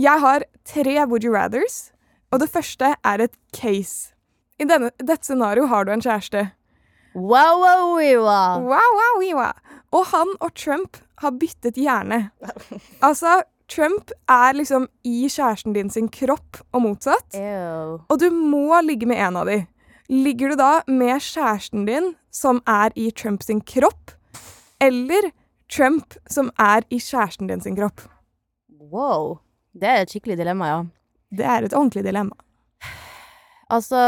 Jeg 0.00 0.20
har 0.24 0.44
tre 0.64 0.96
would 1.06 1.24
you 1.24 1.34
rathers, 1.34 1.92
og 2.32 2.40
det 2.40 2.50
første 2.50 2.94
er 3.04 3.24
et 3.28 3.36
case. 3.54 4.14
I 4.58 4.66
denne, 4.70 4.90
dette 4.98 5.26
scenarioet 5.26 5.68
har 5.70 5.84
du 5.86 5.92
en 5.94 6.02
kjæreste. 6.02 6.48
Wow, 7.14 7.60
wow, 7.62 7.94
wiwa. 7.98 8.58
Wow, 8.64 8.90
wow, 8.98 9.20
wiwa. 9.20 9.52
Og 9.94 10.06
han 10.10 10.32
og 10.40 10.54
Trump 10.58 10.98
har 11.22 11.30
byttet 11.38 11.78
hjerne. 11.78 12.30
Altså, 13.06 13.42
Trump 13.68 14.10
er 14.28 14.56
liksom 14.56 14.88
i 15.04 15.24
kjæresten 15.28 15.74
din 15.74 15.90
sin 15.90 16.08
kropp, 16.12 16.60
og 16.72 16.82
motsatt. 16.84 17.36
Ew. 17.38 18.00
Og 18.08 18.20
du 18.20 18.28
må 18.30 18.80
ligge 18.84 19.08
med 19.08 19.20
en 19.24 19.38
av 19.40 19.48
de. 19.48 19.62
Ligger 20.12 20.52
du 20.52 20.60
da 20.60 20.72
med 20.86 21.22
kjæresten 21.24 21.86
din, 21.88 22.12
som 22.30 22.60
er 22.68 22.92
i 22.96 23.10
Trump 23.10 23.42
sin 23.42 23.62
kropp, 23.64 24.12
eller 24.84 25.30
Trump, 25.72 26.14
som 26.30 26.50
er 26.60 26.84
i 26.92 27.00
kjæresten 27.00 27.48
din 27.48 27.64
sin 27.64 27.76
kropp? 27.78 28.04
Wow. 28.68 29.38
Det 29.72 29.88
er 29.88 30.04
et 30.04 30.12
skikkelig 30.12 30.36
dilemma, 30.38 30.68
ja. 30.68 30.80
Det 31.34 31.46
er 31.48 31.64
et 31.66 31.74
ordentlig 31.74 32.04
dilemma. 32.04 32.36
Altså 33.72 33.98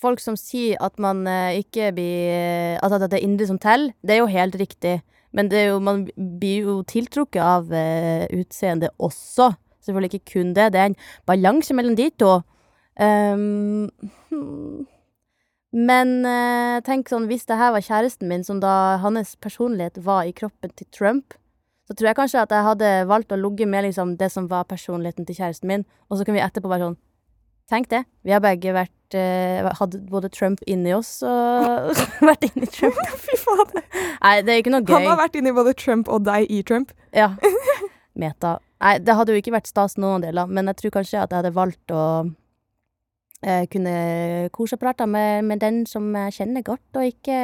Folk 0.00 0.22
som 0.22 0.36
sier 0.38 0.78
at 0.80 0.94
man 1.02 1.26
eh, 1.28 1.58
ikke 1.60 1.90
blir 1.92 2.78
Altså 2.80 2.96
at 2.96 3.10
det 3.10 3.18
er 3.18 3.26
indre 3.26 3.48
som 3.50 3.58
teller, 3.60 3.92
det 4.00 4.14
er 4.14 4.22
jo 4.22 4.30
helt 4.30 4.56
riktig. 4.56 5.00
Men 5.36 5.50
jo, 5.54 5.78
man 5.78 6.06
blir 6.16 6.66
jo 6.66 6.76
tiltrukket 6.82 7.42
av 7.42 7.68
uh, 7.70 8.24
utseendet 8.34 8.90
også. 8.98 9.52
Selvfølgelig 9.84 10.14
ikke 10.14 10.32
kun 10.34 10.54
det. 10.56 10.72
Det 10.74 10.80
er 10.80 10.90
en 10.90 11.00
balanse 11.26 11.74
mellom 11.74 11.96
de 11.96 12.08
to. 12.18 12.40
Um. 13.00 13.86
Men 15.70 16.24
eh, 16.26 16.80
tenk 16.82 17.10
sånn, 17.10 17.28
hvis 17.30 17.46
det 17.46 17.58
her 17.58 17.70
var 17.70 17.84
kjæresten 17.86 18.26
min, 18.30 18.42
som 18.46 18.58
da 18.62 18.98
hans 19.04 19.36
personlighet 19.38 20.00
var 20.02 20.26
i 20.26 20.34
kroppen 20.34 20.72
til 20.74 20.88
Trump, 20.90 21.36
så 21.86 21.94
tror 21.94 22.10
jeg 22.10 22.18
kanskje 22.18 22.42
at 22.42 22.54
jeg 22.54 22.66
hadde 22.66 22.90
valgt 23.10 23.34
å 23.34 23.38
ligge 23.38 23.68
med 23.70 23.86
liksom, 23.86 24.16
det 24.18 24.32
som 24.34 24.48
var 24.50 24.66
personligheten 24.70 25.28
til 25.28 25.38
kjæresten 25.38 25.70
min, 25.70 25.86
og 26.10 26.18
så 26.18 26.26
kan 26.26 26.34
vi 26.34 26.42
etterpå 26.42 26.70
være 26.70 26.90
sånn 26.90 27.00
Tenk 27.70 27.86
det. 27.86 28.00
Vi 28.26 28.32
har 28.34 28.42
begge 28.42 28.72
vært 28.74 28.90
eh, 29.18 29.68
Hadde 29.78 30.00
både 30.10 30.30
Trump 30.32 30.62
inni 30.70 30.92
oss 30.96 31.20
og 31.26 31.92
vært 32.28 32.46
inni 32.50 32.68
Trump. 32.70 32.98
Fy 33.24 33.38
faen. 33.40 33.84
Nei, 34.20 34.34
det 34.46 34.54
er 34.54 34.62
ikke 34.62 34.74
noe 34.74 34.84
gøy. 34.84 34.96
Han 34.96 35.08
har 35.12 35.20
vært 35.22 35.38
inni 35.40 35.54
både 35.56 35.74
Trump 35.78 36.10
og 36.12 36.26
deg 36.28 36.50
i 36.50 36.62
Trump. 36.66 36.92
Ja. 37.16 37.32
Meta. 38.18 38.58
Nei, 38.80 38.96
det 39.04 39.16
hadde 39.16 39.34
jo 39.34 39.40
ikke 39.40 39.54
vært 39.54 39.70
stas 39.70 39.98
noen 40.00 40.24
deler, 40.24 40.48
men 40.48 40.70
jeg 40.70 40.80
tror 40.80 40.94
kanskje 40.98 41.20
at 41.20 41.32
jeg 41.32 41.42
hadde 41.42 41.56
valgt 41.56 41.92
å 41.92 42.04
eh, 43.44 43.64
kunne 43.72 43.94
kose 44.56 44.76
og 44.78 44.82
prate 44.82 45.06
med, 45.10 45.44
med 45.48 45.60
den 45.62 45.82
som 45.88 46.08
jeg 46.16 46.36
kjenner 46.40 46.64
godt, 46.66 46.86
og 46.96 47.08
ikke 47.10 47.40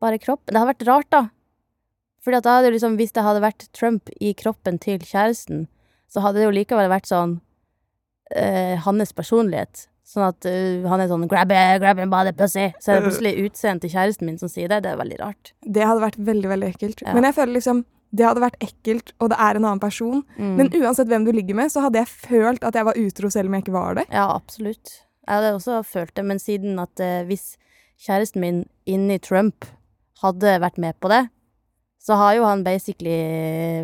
bare 0.00 0.20
kropp. 0.20 0.46
Det 0.48 0.56
hadde 0.56 0.72
vært 0.74 0.88
rart, 0.88 1.10
da. 1.12 1.22
Fordi 2.24 2.40
at 2.40 2.46
da 2.46 2.58
hadde 2.58 2.72
liksom, 2.74 2.96
hvis 3.00 3.14
det 3.16 3.24
hadde 3.24 3.44
vært 3.44 3.68
Trump 3.76 4.10
i 4.20 4.34
kroppen 4.36 4.76
til 4.80 5.00
kjæresten, 5.00 5.66
så 6.10 6.24
hadde 6.24 6.40
det 6.40 6.48
jo 6.48 6.56
likevel 6.56 6.90
vært 6.92 7.08
sånn 7.08 7.38
eh, 8.36 8.76
hans 8.84 9.14
personlighet. 9.16 9.86
Sånn 10.10 10.26
at 10.26 10.46
uh, 10.48 10.88
han 10.90 11.02
er 11.02 11.06
sånn 11.10 11.28
'grab 11.30 11.52
it, 11.54 11.78
grab 11.82 12.00
it 12.02 12.10
by 12.10 12.24
the 12.26 12.34
pussy'. 12.34 12.72
Så 12.82 12.90
er 12.90 12.98
det 12.98 13.06
plutselig 13.06 13.46
utseendet 13.46 13.86
til 13.86 13.92
kjæresten 13.94 14.26
min 14.26 14.40
som 14.40 14.50
sier 14.50 14.70
det. 14.72 14.82
Det 14.82 14.90
er 14.90 14.98
veldig 14.98 15.18
rart. 15.22 15.52
Det 15.62 15.86
hadde 15.86 16.02
vært 16.02 16.18
veldig, 16.18 16.48
veldig 16.50 16.70
ekkelt. 16.74 17.04
Ja. 17.06 17.14
Men 17.14 17.28
jeg 17.28 17.36
føler 17.38 17.54
liksom 17.60 17.84
det 18.10 18.26
hadde 18.26 18.42
vært 18.42 18.58
ekkelt, 18.64 19.12
og 19.22 19.30
det 19.30 19.38
er 19.38 19.54
en 19.54 19.66
annen 19.68 19.82
person. 19.82 20.24
Mm. 20.34 20.54
Men 20.58 20.72
uansett 20.80 21.06
hvem 21.06 21.28
du 21.28 21.30
ligger 21.30 21.54
med, 21.54 21.70
så 21.70 21.84
hadde 21.84 22.00
jeg 22.00 22.10
følt 22.10 22.64
at 22.66 22.74
jeg 22.74 22.88
var 22.88 22.98
utro 22.98 23.30
selv 23.30 23.46
om 23.46 23.54
jeg 23.54 23.62
ikke 23.62 23.76
var 23.76 24.00
det. 24.00 24.06
Ja, 24.10 24.26
absolutt. 24.34 24.96
Jeg 25.28 25.30
hadde 25.36 25.52
også 25.54 25.82
følt 25.86 26.16
det, 26.16 26.24
men 26.26 26.42
siden 26.42 26.80
at 26.82 26.98
eh, 26.98 27.22
hvis 27.28 27.52
kjæresten 28.02 28.42
min 28.42 28.64
inni 28.88 29.20
Trump 29.22 29.68
hadde 30.24 30.58
vært 30.58 30.80
med 30.82 30.98
på 30.98 31.12
det, 31.12 31.28
så 32.02 32.16
har 32.18 32.34
jo 32.34 32.48
han 32.48 32.64
basically 32.66 33.14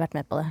vært 0.00 0.16
med 0.16 0.26
på 0.26 0.40
det. 0.40 0.48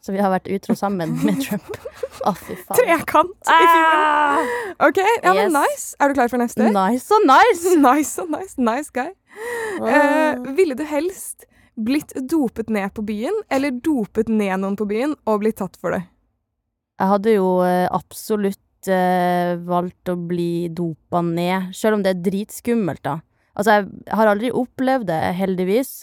Så 0.00 0.14
vi 0.14 0.20
har 0.24 0.32
vært 0.32 0.48
utro 0.48 0.72
sammen 0.78 1.12
med 1.26 1.42
Trump. 1.44 1.66
Å, 2.28 2.32
fy 2.36 2.54
faen. 2.56 2.78
Trekant 2.78 3.34
i 3.52 3.56
filmen. 3.56 3.98
Ah! 4.00 4.86
OK, 4.88 5.00
ja, 5.02 5.34
men 5.36 5.50
Yes. 5.50 5.52
nice. 5.56 5.84
Er 6.00 6.08
du 6.08 6.16
klar 6.16 6.30
for 6.32 6.40
neste? 6.40 6.70
Nice 6.72 7.12
og 7.12 7.26
nice! 7.28 7.74
Nice 7.88 8.22
og 8.22 8.30
nice. 8.32 8.56
Nice 8.60 8.90
guy. 8.96 9.10
Eh, 9.84 10.40
ville 10.56 10.76
du 10.76 10.84
helst 10.88 11.44
blitt 11.80 12.12
dopet 12.28 12.68
ned 12.72 12.92
på 12.96 13.04
byen, 13.08 13.36
eller 13.52 13.76
dopet 13.76 14.28
ned 14.32 14.56
noen 14.64 14.76
på 14.76 14.88
byen 14.90 15.14
og 15.28 15.40
blitt 15.44 15.60
tatt 15.60 15.76
for 15.80 15.94
det? 15.96 16.02
Jeg 17.00 17.08
hadde 17.14 17.36
jo 17.36 17.52
eh, 17.64 17.86
absolutt 17.96 18.88
eh, 18.92 19.54
valgt 19.68 20.10
å 20.12 20.16
bli 20.16 20.68
dopa 20.76 21.22
ned, 21.24 21.70
selv 21.76 21.96
om 21.98 22.02
det 22.04 22.12
er 22.16 22.24
dritskummelt, 22.26 23.00
da. 23.06 23.18
Altså, 23.56 23.78
jeg 23.80 24.16
har 24.16 24.28
aldri 24.32 24.50
opplevd 24.56 25.08
det, 25.08 25.20
heldigvis. 25.40 25.94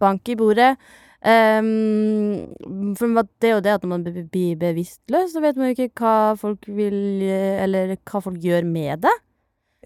Bank 0.00 0.28
i 0.32 0.36
bordet. 0.40 0.74
Ehm, 1.22 2.50
for 2.98 3.22
det 3.38 3.48
er 3.48 3.52
jo 3.54 3.62
det 3.62 3.74
at 3.76 3.84
når 3.84 3.90
man 3.92 4.06
blir 4.06 4.56
bevisstløs, 4.58 5.34
så 5.34 5.42
vet 5.44 5.58
man 5.58 5.70
jo 5.70 5.76
ikke 5.76 6.02
hva 6.02 6.34
folk 6.38 6.66
vil 6.66 7.22
Eller 7.22 7.94
hva 8.00 8.22
folk 8.24 8.40
gjør 8.42 8.66
med 8.66 9.04
det. 9.06 9.14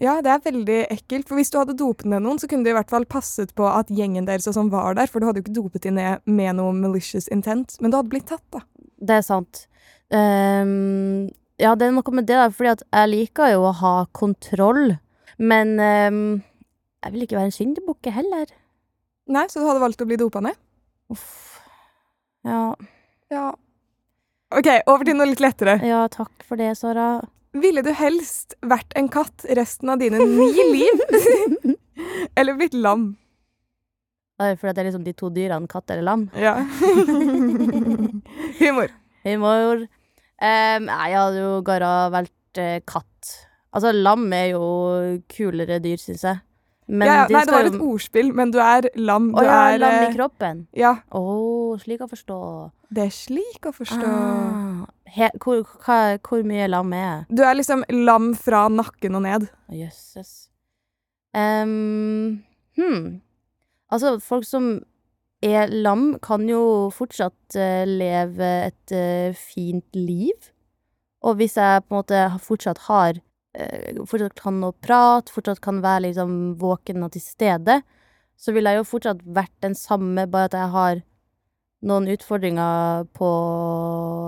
Ja, 0.01 0.19
det 0.21 0.29
er 0.29 0.43
veldig 0.45 0.81
ekkelt, 0.93 1.25
for 1.25 1.39
hvis 1.39 1.49
du 1.49 1.57
hadde 1.57 1.73
dopet 1.77 2.05
ned 2.05 2.21
noen, 2.21 2.37
så 2.37 2.45
kunne 2.49 2.65
du 2.65 2.69
i 2.69 2.75
hvert 2.77 2.91
fall 2.93 3.07
passet 3.09 3.53
på 3.57 3.65
at 3.65 3.89
gjengen 3.89 4.27
deres 4.27 4.45
og 4.49 4.53
sånn 4.53 4.69
var 4.69 4.93
der, 4.97 5.09
for 5.09 5.17
du 5.17 5.25
hadde 5.25 5.41
jo 5.41 5.47
ikke 5.47 5.55
dopet 5.55 5.87
dem 5.87 5.97
ned 5.97 6.21
med 6.29 6.59
noe 6.59 6.75
malicious 6.77 7.25
intent, 7.33 7.73
men 7.81 7.89
du 7.89 7.97
hadde 7.97 8.11
blitt 8.11 8.27
tatt, 8.29 8.45
da. 8.53 8.61
Det 9.01 9.15
er 9.17 9.25
sant. 9.25 9.63
Um, 10.13 11.25
ja, 11.57 11.73
det 11.73 11.87
er 11.87 11.95
noe 11.95 12.13
med 12.13 12.29
det, 12.29 12.37
da, 12.37 12.45
fordi 12.53 12.75
at 12.75 12.85
jeg 12.85 13.13
liker 13.15 13.55
jo 13.55 13.65
å 13.65 13.73
ha 13.79 13.95
kontroll. 14.13 14.99
Men 15.41 15.73
um, 15.81 16.21
jeg 17.01 17.13
vil 17.15 17.25
ikke 17.25 17.39
være 17.39 17.49
en 17.49 17.57
syndebukke 17.57 18.13
heller. 18.13 18.53
Nei, 19.33 19.47
så 19.49 19.61
du 19.61 19.65
hadde 19.65 19.81
valgt 19.81 20.05
å 20.05 20.09
bli 20.09 20.21
dopa 20.21 20.45
ned? 20.45 20.61
Uff. 21.13 21.59
Ja, 22.47 22.75
Ja. 23.31 23.53
OK, 24.55 24.67
over 24.87 25.03
til 25.03 25.17
noe 25.19 25.27
litt 25.27 25.41
lettere. 25.43 25.73
ja, 25.83 26.05
takk 26.07 26.43
for 26.47 26.55
det, 26.55 26.69
Sara. 26.79 27.19
Ville 27.57 27.81
du 27.83 27.89
helst 27.95 28.55
vært 28.63 28.93
en 28.95 29.09
katt 29.11 29.43
resten 29.57 29.89
av 29.91 29.99
dine 29.99 30.21
ni 30.23 30.47
liv? 30.71 31.01
Eller 32.39 32.55
blitt 32.55 32.73
lam? 32.77 33.09
Fordi 34.37 34.55
For 34.61 34.69
det 34.71 34.83
er 34.83 34.87
liksom 34.91 35.03
de 35.03 35.13
to 35.17 35.31
dyrene, 35.33 35.67
katt 35.67 35.89
eller 35.91 36.05
lam. 36.05 36.27
Ja. 36.37 36.53
Humor. 38.61 38.91
Humor. 39.25 39.83
Um, 40.37 40.87
jeg 40.91 41.15
hadde 41.17 41.41
jo 41.41 41.53
gara 41.65 41.91
valgt 42.13 42.61
eh, 42.61 42.79
katt. 42.87 43.31
Altså, 43.73 43.91
lam 43.91 44.27
er 44.37 44.51
jo 44.53 44.61
kulere 45.33 45.79
dyr, 45.83 45.97
syns 46.01 46.23
jeg. 46.27 46.39
Men 46.87 47.07
ja, 47.09 47.15
ja, 47.19 47.23
nei, 47.35 47.43
det 47.43 47.51
var 47.51 47.67
et 47.67 47.81
ordspill, 47.83 48.29
men 48.35 48.51
du 48.55 48.61
er 48.63 48.87
lam. 48.95 49.31
Du 49.35 49.41
Å 49.41 49.43
ja, 49.43 49.55
er 49.73 49.79
lam 49.81 49.95
i 49.97 50.05
eh, 50.05 50.13
kroppen. 50.15 50.61
Ja, 50.77 50.93
Å, 51.11 51.23
slik 51.83 52.03
å 52.05 52.07
forstå. 52.07 52.37
det 52.95 53.09
er 53.09 53.11
slik 53.11 53.67
å 53.67 53.73
forstå. 53.75 54.07
Ah. 54.07 54.85
He, 55.11 55.27
hvor, 55.43 55.65
hva, 55.83 55.99
hvor 56.23 56.45
mye 56.47 56.69
lam 56.71 56.95
er 56.95 57.03
jeg? 57.03 57.25
Du 57.39 57.43
er 57.43 57.59
liksom 57.59 57.83
lam 57.91 58.31
fra 58.39 58.67
nakken 58.71 59.19
og 59.19 59.25
ned. 59.27 59.49
Jøsses. 59.75 60.47
Um, 61.35 62.43
hmm. 62.79 63.19
Altså, 63.91 64.15
folk 64.23 64.47
som 64.47 64.77
er 65.43 65.67
lam, 65.67 66.13
kan 66.23 66.47
jo 66.47 66.87
fortsatt 66.95 67.59
uh, 67.59 67.83
leve 67.83 68.51
et 68.71 68.95
uh, 68.95 69.35
fint 69.35 69.85
liv. 69.95 70.51
Og 71.27 71.35
hvis 71.41 71.59
jeg 71.59 71.83
på 71.83 71.91
en 71.91 71.99
måte 71.99 72.25
fortsatt 72.47 72.85
har 72.87 73.19
Fortsatt 74.05 74.37
kan 74.37 74.59
nå 74.61 74.71
prate, 74.85 75.33
fortsatt 75.33 75.61
kan 75.63 75.81
være 75.81 76.07
liksom 76.09 76.31
våken 76.61 77.07
og 77.07 77.13
til 77.15 77.23
stede, 77.23 77.79
så 78.37 78.53
ville 78.53 78.69
jeg 78.69 78.83
jo 78.83 78.89
fortsatt 78.91 79.23
vært 79.25 79.55
den 79.65 79.73
samme, 79.77 80.27
bare 80.29 80.51
at 80.51 80.57
jeg 80.57 80.73
har 80.75 81.01
noen 81.87 82.09
utfordringer 82.09 83.05
på 83.17 83.29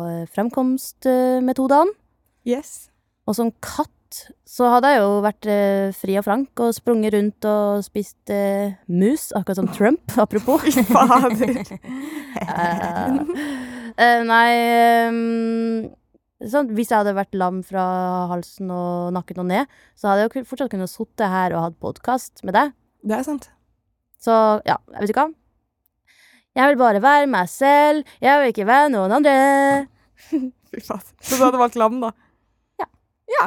eh, 0.09 0.25
fremkomstmetodene. 0.33 1.95
Yes. 2.47 2.89
Og 3.29 3.37
som 3.37 3.51
katt 3.61 3.93
så 4.49 4.65
hadde 4.73 4.89
jeg 4.89 5.01
jo 5.03 5.09
vært 5.21 5.47
eh, 5.49 5.91
fri 5.93 6.15
og 6.17 6.25
frank 6.25 6.61
og 6.65 6.73
sprunget 6.73 7.13
rundt 7.13 7.45
og 7.45 7.83
spist 7.85 8.31
eh, 8.33 8.73
mus, 8.89 9.29
akkurat 9.37 9.59
som 9.61 9.69
Trump, 9.75 10.01
apropos. 10.23 10.65
Fy 10.65 10.83
fader. 10.89 11.61
uh, 12.41 13.19
uh, 14.01 14.21
nei 14.25 14.49
ehm, 14.57 15.19
sånn, 16.47 16.71
Hvis 16.75 16.91
jeg 16.91 17.01
hadde 17.01 17.15
vært 17.17 17.35
lam 17.35 17.61
fra 17.65 17.83
halsen 18.31 18.71
og 18.71 19.11
nakken 19.15 19.41
og 19.43 19.49
ned, 19.49 19.67
så 19.99 20.11
hadde 20.11 20.25
jeg 20.27 20.31
jo 20.39 20.47
fortsatt 20.47 20.71
kunnet 20.71 20.91
sitte 20.91 21.27
her 21.27 21.55
og 21.55 21.65
hatt 21.67 21.79
podkast 21.83 22.43
med 22.47 22.55
deg. 22.55 22.71
Det 23.03 23.17
er 23.17 23.27
sant. 23.27 23.49
Så 24.19 24.33
ja, 24.67 24.77
jeg 24.93 25.03
vet 25.03 25.13
ikke 25.13 25.27
hva. 25.27 25.35
Jeg 26.59 26.71
vil 26.71 26.79
bare 26.79 27.01
være 27.03 27.27
meg 27.29 27.47
selv. 27.51 28.07
Jeg 28.23 28.41
vil 28.41 28.51
ikke 28.53 28.67
være 28.67 28.91
noen 28.91 29.13
andre. 29.19 29.35
Fy 30.71 30.81
faen. 30.83 31.05
Så 31.21 31.37
du 31.39 31.45
hadde 31.45 31.61
valgt 31.61 31.77
lam, 31.79 31.99
da? 32.03 32.11
Ja. 32.81 32.87
Ja. 33.35 33.45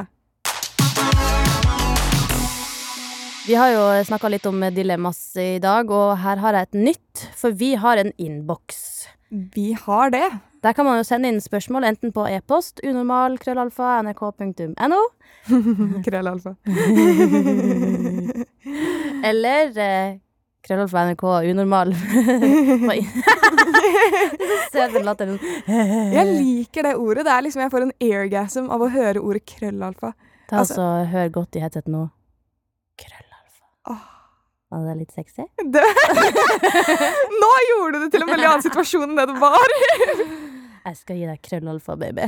Vi 3.43 3.57
har 3.59 3.73
jo 3.75 3.83
snakka 4.07 4.31
litt 4.31 4.47
om 4.47 4.63
dilemmas 4.71 5.19
i 5.41 5.57
dag, 5.63 5.91
og 5.91 6.15
her 6.23 6.39
har 6.45 6.55
jeg 6.57 6.69
et 6.69 6.79
nytt, 6.79 7.25
for 7.37 7.51
vi 7.59 7.73
har 7.75 7.99
en 7.99 8.13
innboks. 8.23 8.85
Vi 9.33 9.71
har 9.87 10.11
det. 10.13 10.27
Der 10.63 10.73
kan 10.77 10.85
man 10.87 10.99
jo 11.01 11.05
sende 11.09 11.29
inn 11.33 11.41
spørsmål 11.43 11.87
enten 11.89 12.13
på 12.15 12.27
e-post, 12.29 12.83
unormal, 12.87 13.39
krøllalfa, 13.41 13.95
nrk.no, 14.05 15.01
Krøllalfa. 16.07 16.53
eller 19.31 19.73
eh, 19.87 20.11
krøllalfa, 20.69 20.99
nrk, 21.09 21.25
unormal. 21.51 21.91
Jeg 26.13 26.27
liker 26.29 26.83
det 26.87 26.93
ordet. 26.97 27.25
Det 27.27 27.33
er 27.33 27.43
liksom 27.47 27.63
Jeg 27.65 27.73
får 27.73 27.83
en 27.89 27.95
airgasm 28.01 28.69
av 28.73 28.81
å 28.87 28.91
høre 28.93 29.21
ordet 29.25 29.45
krøllalfa. 29.49 30.13
Ta 30.49 30.55
Altså- 30.63 30.77
altså, 30.77 31.11
Hør 31.13 31.29
godt 31.41 31.57
i 31.57 31.61
headsetet 31.65 31.91
nå. 31.93 32.03
Krøllalfa. 33.01 33.65
Åh. 33.91 34.03
Var 34.73 34.85
det 34.89 34.95
litt 35.03 35.13
sexy? 35.13 35.45
Det. 35.75 35.85
Nå 37.43 37.51
gjorde 37.69 37.99
du 37.99 38.05
det 38.07 38.11
til 38.15 38.25
en 38.25 38.31
veldig 38.33 38.49
annen 38.49 38.65
situasjon 38.65 39.05
enn 39.05 39.19
det 39.19 39.27
det 39.29 39.41
var. 39.43 39.75
Jeg 40.89 40.97
skal 40.99 41.19
gi 41.21 41.27
deg 41.29 41.43
krøllalfa, 41.45 41.97
baby. 42.01 42.25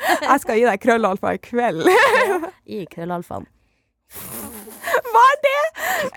Jeg 0.00 0.40
skal 0.42 0.58
gi 0.58 0.64
deg 0.66 0.80
krøllalfa 0.82 1.34
i 1.36 1.40
kveld. 1.44 1.84
Gi 2.72 2.80
krøllalfaen. 2.90 3.44
Hva 5.10 5.22
er 5.28 5.38
det? 5.44 5.60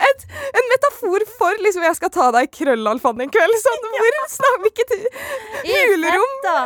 Et, 0.07 0.23
en 0.57 0.69
metafor 0.71 1.25
for 1.37 1.61
liksom 1.61 1.83
jeg 1.85 1.97
skal 1.99 2.11
ta 2.15 2.29
deg 2.33 2.47
i 2.47 2.51
krøllalfaen 2.57 3.21
en 3.21 3.33
kveld? 3.35 3.57
Sånn, 3.61 3.85
hvor 3.93 4.17
snakker 4.33 4.89
til 4.89 5.03
Hulrom? 5.67 6.37
da 6.47 6.57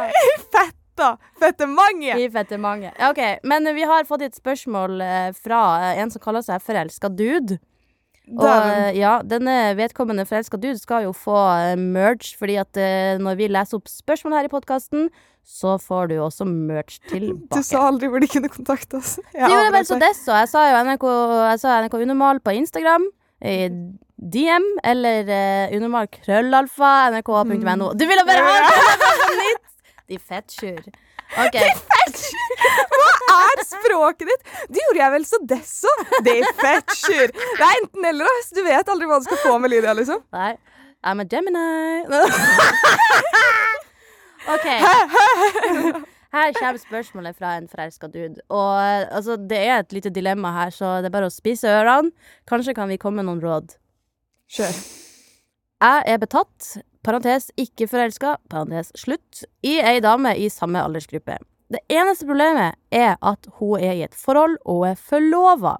Fetta! 0.53 1.09
Fettemange! 1.41 2.15
I 2.15 2.29
fettemange. 2.31 2.93
Ja, 2.95 3.11
OK. 3.11 3.19
Men 3.43 3.67
vi 3.75 3.83
har 3.89 4.07
fått 4.07 4.23
et 4.29 4.37
spørsmål 4.37 5.01
eh, 5.03 5.31
fra 5.35 5.59
eh, 5.91 5.99
en 6.01 6.13
som 6.13 6.23
kaller 6.23 6.45
seg 6.45 6.63
forelska 6.63 7.11
dude. 7.11 7.59
Og 8.35 8.43
eh, 8.49 8.97
ja, 8.99 9.17
denne 9.23 9.55
vedkommende 9.77 10.25
forelska 10.27 10.59
dude 10.59 10.79
skal 10.81 11.05
jo 11.05 11.13
få 11.15 11.37
merch 11.79 11.87
merge, 11.97 12.35
fordi 12.39 12.57
at 12.59 12.79
eh, 12.81 13.15
når 13.23 13.37
vi 13.39 13.49
leser 13.51 13.79
opp 13.79 13.87
spørsmål 13.91 14.35
her 14.35 14.49
i 14.49 14.51
podkasten, 14.51 15.07
så 15.47 15.77
får 15.79 16.09
du 16.11 16.17
også 16.19 16.43
merge 16.47 16.99
Du 17.55 17.61
sa 17.63 17.85
aldri 17.87 18.09
hvor 18.11 18.19
de 18.19 18.27
kunne 18.27 18.51
kontakte 18.51 18.99
oss. 18.99 19.15
Jeg 19.33 19.47
Det 19.47 19.53
gjorde 19.53 19.63
jeg 19.69 19.75
vel 19.77 19.87
så 19.87 19.95
det 19.95 20.09
desto. 20.09 20.33
Jeg 20.35 20.51
sa 20.51 20.65
jo 20.67 20.83
NRK, 20.89 21.07
sa 21.61 21.77
NRK 21.85 22.01
Unormal 22.03 22.43
på 22.43 22.57
Instagram. 22.59 23.07
I 23.37 23.69
DM 24.17 24.65
eller 24.83 25.27
uh, 25.29 25.75
unormal 25.77 26.07
krøllalfa 26.09 27.11
nrk.no. 27.13 27.91
Du 27.93 28.07
ville 28.09 28.25
bare 28.25 28.41
ha 28.47 28.55
det 28.65 29.19
på 29.21 29.35
nytt! 29.43 29.63
De 30.09 30.19
fettsjur. 30.19 30.89
OK. 31.45 31.95
Hva 32.07 33.37
er 33.51 33.63
språket 33.67 34.31
ditt? 34.31 34.43
Det 34.71 34.81
gjorde 34.85 35.01
jeg 35.03 35.13
vel 35.15 35.27
så 35.27 35.39
desso. 35.53 35.93
Det 36.25 36.35
er 36.39 36.49
fetcher. 36.61 37.33
Det 37.35 37.65
er 37.67 37.81
enten 37.83 38.09
eller. 38.11 38.29
ass. 38.39 38.51
Du 38.55 38.61
vet 38.65 38.91
aldri 38.93 39.09
hva 39.09 39.19
du 39.21 39.27
skal 39.27 39.41
få 39.43 39.55
med 39.63 39.73
Lydia, 39.73 39.93
liksom. 39.97 40.23
Nei. 40.35 40.53
I'm 41.05 41.21
a 41.21 41.25
Gemini. 41.29 42.03
OK. 44.53 44.67
Her 46.37 46.53
kommer 46.57 46.77
spørsmålet 46.81 47.37
fra 47.37 47.55
en 47.57 47.67
forelska 47.71 48.09
dude. 48.11 48.41
Og 48.51 48.71
eh, 48.81 49.07
altså, 49.15 49.37
det 49.37 49.57
er 49.63 49.79
et 49.79 49.93
lite 49.95 50.11
dilemma 50.13 50.51
her, 50.57 50.73
så 50.75 50.97
det 51.01 51.09
er 51.11 51.15
bare 51.15 51.29
å 51.29 51.33
spise 51.33 51.71
ørene. 51.71 52.11
Kanskje 52.49 52.75
kan 52.77 52.89
vi 52.91 52.99
komme 53.01 53.21
med 53.21 53.29
noen 53.29 53.43
råd. 53.43 53.77
Kjør. 54.51 54.79
Jeg 55.77 56.03
er 56.09 56.17
betatt, 56.21 56.71
parentes 57.05 57.51
ikke 57.61 57.87
forelska, 57.91 58.37
parentes 58.49 58.91
slutt, 58.97 59.43
i 59.61 59.77
ei 59.79 59.99
dame 60.03 60.33
i 60.39 60.49
samme 60.51 60.81
aldersgruppe. 60.81 61.37
Det 61.73 61.83
eneste 61.91 62.27
problemet 62.29 62.77
er 62.95 63.17
at 63.19 63.47
hun 63.59 63.83
er 63.83 63.97
i 63.97 64.05
et 64.05 64.15
forhold 64.15 64.57
og 64.65 64.87
er 64.87 64.99
forlova. 64.99 65.75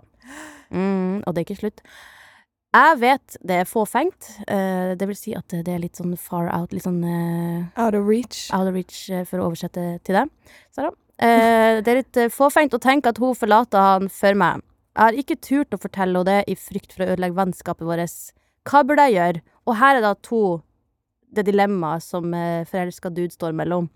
Mm, 0.69 1.23
og 1.23 1.34
det 1.34 1.41
er 1.41 1.45
ikke 1.47 1.62
slutt. 1.62 1.84
Jeg 2.76 3.00
vet 3.00 3.38
det 3.47 3.62
er 3.62 3.69
fåfengt. 3.69 4.30
Uh, 4.43 4.93
det 5.00 5.08
vil 5.08 5.17
si 5.17 5.34
at 5.38 5.47
det 5.50 5.71
er 5.71 5.82
litt 5.82 5.97
sånn 5.97 6.17
far 6.19 6.52
out, 6.52 6.76
litt 6.76 6.86
sånn 6.86 7.00
uh, 7.02 7.69
Out 7.80 7.95
of 7.95 8.06
reach. 8.06 8.50
out 8.52 8.67
of 8.67 8.76
reach 8.76 9.08
uh, 9.10 9.23
for 9.26 9.39
å 9.39 9.47
oversette 9.47 9.89
til 10.04 10.19
deg. 10.19 10.56
Sara. 10.76 10.91
Eh, 11.17 11.82
det 11.82 11.89
er 11.89 12.00
litt 12.04 12.17
eh, 12.21 12.30
fåfengt 12.30 12.76
å 12.78 12.82
tenke 12.82 13.10
at 13.10 13.17
hun 13.17 13.34
forlater 13.38 13.82
han 13.82 14.10
for 14.13 14.38
meg. 14.38 14.62
Jeg 14.93 15.02
har 15.02 15.17
ikke 15.17 15.38
turt 15.41 15.73
å 15.73 15.80
fortelle 15.82 16.19
henne 16.19 16.30
det 16.30 16.54
i 16.54 16.58
frykt 16.58 16.93
for 16.93 17.06
å 17.06 17.13
ødelegge 17.13 17.38
vennskapet 17.38 17.88
vårt. 17.89 18.17
Hva 18.67 18.84
burde 18.86 19.08
jeg 19.08 19.17
gjøre? 19.17 19.41
Og 19.65 19.78
her 19.80 19.97
er 19.97 20.06
da 20.06 20.13
to 20.26 20.41
det 21.34 21.47
dilemmaet 21.50 22.06
som 22.06 22.34
eh, 22.38 22.65
forelska 22.69 23.10
dude 23.13 23.34
står 23.34 23.58
mellom. 23.58 23.89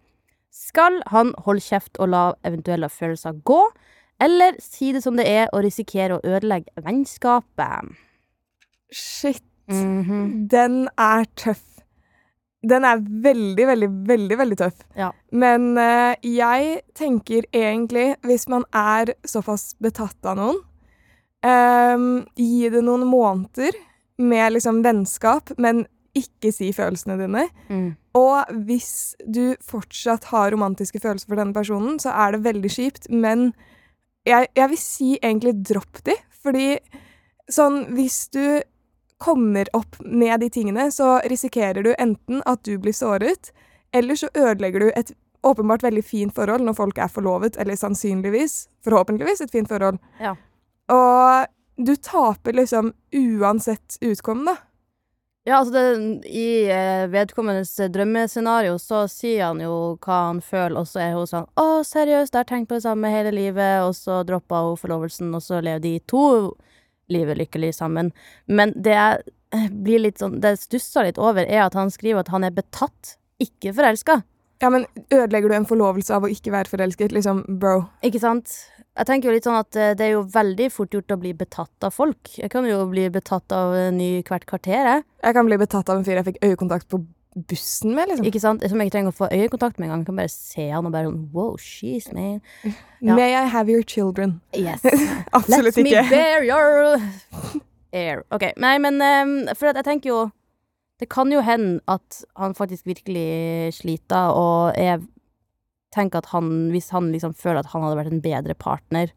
Skal 0.51 0.99
han 1.07 1.31
holde 1.45 1.63
kjeft 1.63 1.99
og 2.01 2.11
la 2.11 2.23
eventuelle 2.47 2.89
følelser 2.91 3.39
gå, 3.47 3.61
eller 4.21 4.57
si 4.61 4.91
det 4.93 5.01
som 5.05 5.17
det 5.17 5.25
er 5.29 5.47
og 5.49 5.63
risikere 5.65 6.17
å 6.17 6.23
ødelegge 6.27 6.83
vennskapet? 6.83 7.93
Shit. 8.91 9.43
Mhm. 9.71 10.47
Den 10.51 10.89
er 10.99 11.25
tøff. 11.39 11.63
Den 12.61 12.85
er 12.85 12.99
veldig, 12.99 13.67
veldig, 13.67 13.89
veldig 14.07 14.37
veldig 14.37 14.57
tøff. 14.59 14.83
Ja. 14.97 15.11
Men 15.31 15.77
uh, 15.79 16.13
jeg 16.21 16.81
tenker 16.93 17.47
egentlig, 17.53 18.15
hvis 18.27 18.47
man 18.51 18.67
er 18.75 19.15
såpass 19.25 19.71
betatt 19.81 20.19
av 20.27 20.37
noen, 20.37 20.59
um, 21.41 22.25
gi 22.37 22.69
det 22.69 22.83
noen 22.85 23.07
måneder 23.09 23.79
med 24.21 24.53
liksom 24.53 24.83
vennskap, 24.85 25.55
men 25.57 25.85
ikke 26.17 26.51
si 26.53 26.71
følelsene 26.75 27.17
dine. 27.19 27.45
Mm. 27.69 27.91
Og 28.17 28.51
hvis 28.67 29.15
du 29.23 29.55
fortsatt 29.63 30.29
har 30.31 30.51
romantiske 30.51 30.99
følelser 30.99 31.29
for 31.29 31.39
denne 31.39 31.55
personen, 31.55 31.99
så 32.01 32.13
er 32.25 32.35
det 32.35 32.43
veldig 32.47 32.71
kjipt, 32.71 33.07
men 33.09 33.51
jeg, 34.27 34.51
jeg 34.57 34.69
vil 34.73 34.81
si 34.81 35.13
egentlig 35.21 35.55
dropp 35.71 36.03
de, 36.05 36.17
fordi 36.43 36.75
sånn 37.51 37.85
hvis 37.95 38.25
du 38.33 38.61
kommer 39.21 39.69
opp 39.77 39.99
med 40.01 40.41
de 40.41 40.49
tingene, 40.49 40.89
så 40.91 41.19
risikerer 41.29 41.85
du 41.85 41.91
enten 41.97 42.41
at 42.49 42.63
du 42.65 42.75
blir 42.81 42.95
såret, 42.95 43.51
eller 43.93 44.17
så 44.17 44.31
ødelegger 44.33 44.85
du 44.85 44.91
et 44.95 45.11
åpenbart 45.45 45.83
veldig 45.83 46.03
fint 46.05 46.33
forhold 46.35 46.65
når 46.65 46.77
folk 46.77 46.99
er 47.01 47.11
forlovet, 47.11 47.57
eller 47.61 47.77
sannsynligvis, 47.77 48.65
forhåpentligvis, 48.85 49.41
et 49.41 49.53
fint 49.53 49.69
forhold. 49.69 49.97
Ja. 50.21 50.35
Og 50.93 51.85
du 51.85 51.95
taper 51.95 52.57
liksom 52.57 52.91
uansett 53.15 53.97
utkom, 54.01 54.45
da. 54.45 54.57
Ja, 55.51 55.57
altså 55.57 55.73
det, 55.73 56.27
I 56.31 56.71
eh, 56.71 57.09
vedkommendes 57.11 57.73
drømmescenario 57.91 58.77
så 58.79 59.01
sier 59.11 59.49
han 59.49 59.59
jo 59.59 59.97
hva 59.99 60.19
han 60.29 60.39
føler, 60.39 60.77
og 60.79 60.87
så 60.87 61.01
er 61.03 61.17
hun 61.17 61.27
sånn 61.27 61.49
'Å, 61.59 61.81
seriøst, 61.83 62.31
jeg 62.31 62.39
har 62.39 62.47
tenkt 62.47 62.69
på 62.69 62.77
det 62.77 62.85
samme 62.85 63.11
hele 63.11 63.33
livet', 63.35 63.83
og 63.83 63.91
så 63.97 64.21
droppa 64.23 64.61
hun 64.63 64.79
forlovelsen, 64.79 65.33
og 65.35 65.43
så 65.43 65.59
lever 65.59 65.83
de 65.83 65.93
to 66.07 66.23
livet 67.11 67.41
lykkelig 67.41 67.73
sammen. 67.75 68.13
Men 68.47 68.71
det 68.79 68.95
jeg 68.95 69.19
eh, 69.51 69.67
blir 69.67 69.99
litt 70.05 70.23
sånn 70.23 70.39
Det 70.39 70.55
jeg 70.55 70.63
stusser 70.63 71.09
litt 71.09 71.19
over, 71.19 71.43
er 71.43 71.65
at 71.65 71.75
han 71.75 71.91
skriver 71.91 72.23
at 72.23 72.31
han 72.31 72.47
er 72.47 72.55
betatt, 72.55 73.17
ikke 73.43 73.75
forelska. 73.75 74.21
Ja, 74.61 74.69
men 74.69 74.85
ødelegger 75.11 75.49
du 75.49 75.55
en 75.55 75.67
forlovelse 75.67 76.15
av 76.15 76.23
å 76.23 76.31
ikke 76.31 76.55
være 76.55 76.71
forelsket? 76.71 77.11
Liksom, 77.11 77.43
bro. 77.59 77.89
Ikke 78.07 78.23
sant? 78.23 78.55
Jeg 78.99 79.07
tenker 79.07 79.29
jo 79.29 79.33
litt 79.37 79.45
sånn 79.47 79.55
at 79.55 79.77
eh, 79.79 79.93
det 79.95 80.09
er 80.09 80.13
jo 80.17 80.25
veldig 80.33 80.67
fort 80.73 80.91
gjort 80.91 81.13
å 81.15 81.19
bli 81.21 81.31
betatt 81.37 81.87
av 81.87 81.93
folk. 81.95 82.33
Jeg 82.35 82.51
kan 82.51 82.65
jo 82.67 82.81
bli 82.91 83.05
betatt 83.13 83.53
av 83.55 83.73
en 83.77 83.97
ny 83.97 84.09
hvert 84.27 84.43
kvarter, 84.49 84.83
jeg. 84.83 85.05
Jeg 85.23 85.37
kan 85.37 85.47
bli 85.47 85.57
betatt 85.61 85.89
av 85.89 86.01
en 86.01 86.07
fyr 86.07 86.19
jeg 86.19 86.27
fikk 86.27 86.41
øyekontakt 86.43 86.89
på 86.91 86.99
bussen 87.47 87.93
med, 87.95 88.09
liksom. 88.11 88.25
Ikke 88.27 88.41
sant? 88.43 88.65
Som 88.67 88.81
jeg 88.83 88.89
ikke 88.89 88.97
trenger 88.97 89.13
å 89.13 89.15
få 89.15 89.29
øyekontakt 89.31 89.79
med 89.79 89.87
engang. 89.87 90.03
Jeg 90.03 90.09
kan 90.09 90.19
bare 90.19 90.33
se 90.33 90.65
han 90.67 90.89
og 90.89 90.91
bare 90.91 91.07
sånn 91.07 91.21
Wow, 91.31 91.55
she's 91.55 92.09
man. 92.11 92.41
ja. 92.99 93.15
May 93.15 93.31
I 93.31 93.45
have 93.47 93.71
your 93.71 93.85
children? 93.87 94.41
Yes. 94.51 94.83
Absolutt 95.39 95.77
Let 95.79 95.85
ikke. 95.85 96.03
me 96.03 96.11
bear 96.11 96.43
your 96.43 96.99
air. 98.03 98.25
OK. 98.35 98.49
Nei, 98.59 98.75
men 98.83 98.99
um, 98.99 99.33
For 99.55 99.71
at 99.71 99.79
jeg 99.79 99.87
tenker 99.87 100.11
jo 100.11 100.19
Det 100.99 101.07
kan 101.09 101.31
jo 101.31 101.39
hende 101.41 101.79
at 101.89 102.19
han 102.37 102.53
faktisk 102.59 102.85
virkelig 102.85 103.71
sliter, 103.79 104.35
og 104.37 104.75
jeg 104.77 104.99
tenker 105.93 106.21
at 106.21 106.29
han 106.33 106.69
Hvis 106.73 106.89
han 106.95 107.11
liksom 107.11 107.33
føler 107.35 107.59
at 107.63 107.71
han 107.73 107.83
hadde 107.83 107.97
vært 107.99 108.11
en 108.13 108.21
bedre 108.23 108.55
partner 108.55 109.11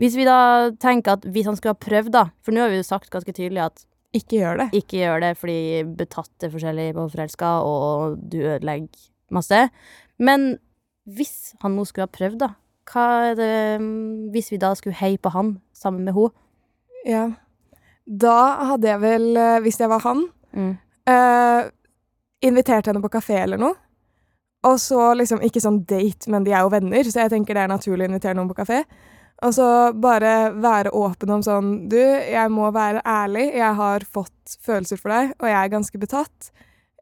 Hvis 0.00 0.16
vi 0.18 0.24
da 0.28 0.70
tenker 0.82 1.12
at 1.18 1.24
hvis 1.24 1.46
han 1.46 1.56
skulle 1.56 1.74
ha 1.76 1.80
prøvd, 1.86 2.10
da 2.12 2.24
For 2.44 2.52
nå 2.54 2.60
har 2.64 2.72
vi 2.72 2.80
jo 2.82 2.86
sagt 2.86 3.10
ganske 3.14 3.32
tydelig 3.34 3.62
at 3.64 3.84
Ikke 4.14 4.38
gjør 4.40 4.60
det. 4.62 4.68
ikke 4.78 5.00
gjør 5.00 5.20
det 5.24 5.32
fordi 5.40 5.58
betatt 5.98 6.44
er 6.46 6.52
forskjellig 6.52 6.88
på 6.94 7.08
forelska, 7.10 7.48
og 7.66 8.18
du 8.30 8.36
ødelegger 8.44 9.08
masse. 9.34 9.58
Men 10.22 10.58
hvis 11.10 11.54
han 11.64 11.74
nå 11.74 11.82
skulle 11.88 12.06
ha 12.06 12.12
prøvd, 12.14 12.38
da, 12.38 12.48
hva 12.92 13.06
er 13.32 13.34
det 13.40 13.80
mm, 13.82 14.30
Hvis 14.30 14.52
vi 14.52 14.60
da 14.62 14.70
skulle 14.78 14.94
heie 15.00 15.18
på 15.18 15.32
han 15.34 15.56
sammen 15.74 16.04
med 16.06 16.14
henne? 16.14 16.30
Ja. 17.10 17.24
Da 18.06 18.36
hadde 18.70 18.86
jeg 18.92 19.00
vel, 19.02 19.26
eh, 19.36 19.58
hvis 19.66 19.80
jeg 19.80 19.88
var 19.90 20.00
han, 20.06 20.26
Mm. 20.54 20.76
eh, 21.10 21.70
invitert 22.46 22.86
henne 22.86 23.02
på 23.02 23.10
kafé 23.10 23.40
eller 23.42 23.58
noe. 23.58 23.74
Og 24.64 24.78
så 24.80 25.10
liksom, 25.18 25.42
ikke 25.44 25.60
sånn 25.60 25.82
date, 25.88 26.30
men 26.32 26.46
de 26.46 26.54
er 26.54 26.64
jo 26.64 26.72
venner, 26.72 27.04
så 27.04 27.24
jeg 27.24 27.34
tenker 27.34 27.56
det 27.56 27.66
er 27.66 27.72
naturlig 27.72 28.06
å 28.06 28.12
invitere 28.12 28.38
noen 28.38 28.48
på 28.48 28.56
kafé. 28.62 28.84
Og 29.44 29.52
så 29.56 29.66
bare 29.98 30.54
være 30.62 30.92
åpen 30.94 31.32
om 31.34 31.42
sånn 31.44 31.72
Du, 31.90 31.98
jeg 31.98 32.52
må 32.54 32.70
være 32.72 33.02
ærlig. 33.04 33.48
Jeg 33.58 33.76
har 33.76 34.06
fått 34.08 34.54
følelser 34.64 35.00
for 35.00 35.12
deg, 35.12 35.34
og 35.40 35.50
jeg 35.50 35.58
er 35.58 35.72
ganske 35.72 36.00
betatt. 36.00 36.52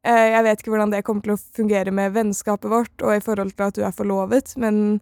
Eh, 0.02 0.32
jeg 0.32 0.46
vet 0.46 0.62
ikke 0.62 0.72
hvordan 0.72 0.94
det 0.94 1.04
kommer 1.06 1.22
til 1.22 1.36
å 1.36 1.42
fungere 1.58 1.94
med 1.94 2.14
vennskapet 2.16 2.70
vårt 2.72 3.04
og 3.04 3.14
i 3.14 3.22
forhold 3.22 3.52
til 3.54 3.68
at 3.68 3.76
du 3.76 3.84
er 3.86 3.94
forlovet, 3.94 4.56
men 4.58 4.98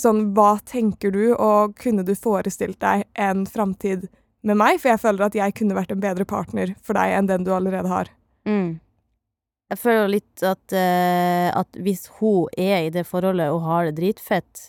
sånn, 0.00 0.32
hva 0.34 0.56
tenker 0.66 1.12
du, 1.14 1.34
og 1.36 1.76
kunne 1.78 2.02
du 2.06 2.14
forestilt 2.18 2.80
deg 2.82 3.04
en 3.14 3.44
framtid 3.46 4.08
med 4.42 4.58
meg? 4.58 4.80
For 4.82 4.90
jeg 4.90 5.02
føler 5.04 5.28
at 5.28 5.38
jeg 5.38 5.54
kunne 5.58 5.76
vært 5.78 5.94
en 5.94 6.02
bedre 6.02 6.26
partner 6.26 6.74
for 6.82 6.98
deg 6.98 7.14
enn 7.18 7.30
den 7.30 7.46
du 7.46 7.52
allerede 7.54 7.92
har. 7.92 8.10
Mm. 8.48 8.80
Jeg 9.72 9.80
føler 9.80 10.10
litt 10.12 10.42
at, 10.44 10.72
eh, 10.76 11.48
at 11.48 11.78
hvis 11.80 12.04
hun 12.18 12.50
er 12.60 12.84
i 12.84 12.90
det 12.92 13.06
forholdet 13.08 13.48
og 13.54 13.62
har 13.64 13.86
det 13.88 13.96
dritfett, 14.02 14.66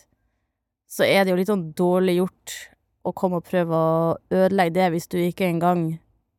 så 0.88 1.04
er 1.04 1.24
det 1.24 1.34
jo 1.34 1.36
litt 1.36 1.50
sånn 1.50 1.66
dårlig 1.76 2.14
gjort 2.22 2.54
å 3.04 3.12
komme 3.12 3.42
og 3.42 3.44
prøve 3.44 3.76
å 3.76 4.14
ødelegge 4.32 4.78
det 4.78 4.86
hvis 4.94 5.10
du 5.12 5.18
ikke 5.20 5.50
engang 5.50 5.82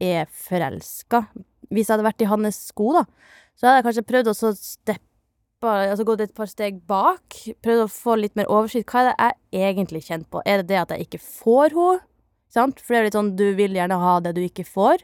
er 0.02 0.26
forelska. 0.34 1.28
Hvis 1.70 1.86
jeg 1.86 1.94
hadde 1.94 2.08
vært 2.08 2.26
i 2.26 2.30
hans 2.32 2.64
sko, 2.72 2.90
da, 2.96 3.04
så 3.54 3.68
hadde 3.68 3.78
jeg 3.78 3.88
kanskje 3.90 4.08
prøvd 4.14 4.32
å 4.34 4.56
steppe 4.56 5.02
Altså 5.66 6.04
gått 6.06 6.20
et 6.22 6.34
par 6.36 6.46
steg 6.46 6.76
bak. 6.86 7.40
Prøvd 7.66 7.86
å 7.86 7.90
få 7.90 8.20
litt 8.20 8.36
mer 8.38 8.46
oversikt. 8.54 8.92
Hva 8.92 9.02
er 9.02 9.08
det 9.08 9.30
jeg 9.56 9.72
egentlig 9.72 10.04
kjenner 10.06 10.28
på? 10.30 10.44
Er 10.46 10.62
det 10.62 10.68
det 10.70 10.78
at 10.78 10.92
jeg 10.94 11.08
ikke 11.08 11.22
får 11.24 11.74
henne? 11.74 12.04
For 12.54 12.92
det 12.92 13.00
er 13.00 13.08
litt 13.08 13.18
sånn, 13.18 13.32
du 13.40 13.48
vil 13.58 13.74
gjerne 13.74 13.98
ha 13.98 14.20
det 14.22 14.36
du 14.38 14.44
ikke 14.44 14.68
får. 14.68 15.02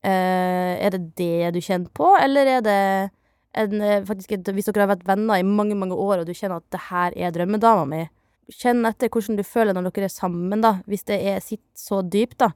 Eh, 0.00 0.74
er 0.80 0.94
det 0.94 1.02
det 1.18 1.50
du 1.54 1.60
kjenner 1.60 1.90
på, 1.92 2.14
eller 2.16 2.48
er 2.48 2.62
det 2.64 3.10
en, 3.52 3.80
eh, 3.82 4.02
faktisk 4.06 4.30
Hvis 4.48 4.64
dere 4.70 4.86
har 4.86 4.96
vært 4.96 5.06
venner 5.06 5.36
i 5.36 5.42
mange, 5.42 5.74
mange 5.76 5.92
år, 5.92 6.20
og 6.20 6.26
du 6.26 6.32
kjenner 6.32 6.56
at 6.56 6.70
det 6.70 6.80
her 6.88 7.12
er 7.16 7.32
drømmedama 7.32 7.84
mi, 7.86 8.08
kjenn 8.48 8.86
etter 8.86 9.08
hvordan 9.08 9.36
du 9.36 9.42
føler 9.42 9.74
når 9.74 9.90
dere 9.90 10.04
er 10.04 10.08
sammen, 10.08 10.60
da. 10.60 10.80
Hvis 10.86 11.04
det 11.04 11.20
er, 11.20 11.40
sitter 11.40 11.76
så 11.76 12.02
dypt, 12.02 12.38
da. 12.38 12.52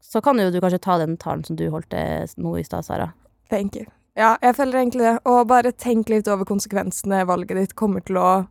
Så 0.00 0.22
kan 0.22 0.38
jo 0.38 0.50
du 0.50 0.60
kanskje 0.60 0.80
ta 0.80 0.98
den 0.98 1.16
talen 1.16 1.44
som 1.44 1.56
du 1.56 1.68
holdt 1.70 1.92
nå 2.36 2.56
i 2.58 2.64
stad, 2.64 2.84
Sara. 2.84 3.12
Thank 3.50 3.76
you. 3.76 3.86
Ja, 4.16 4.36
jeg 4.42 4.56
føler 4.56 4.80
egentlig 4.80 5.04
det. 5.06 5.18
Og 5.24 5.46
bare 5.48 5.72
tenk 5.72 6.08
litt 6.08 6.28
over 6.28 6.44
konsekvensene 6.44 7.22
valget 7.28 7.56
ditt 7.56 7.76
kommer 7.78 8.02
til 8.04 8.18
å 8.20 8.46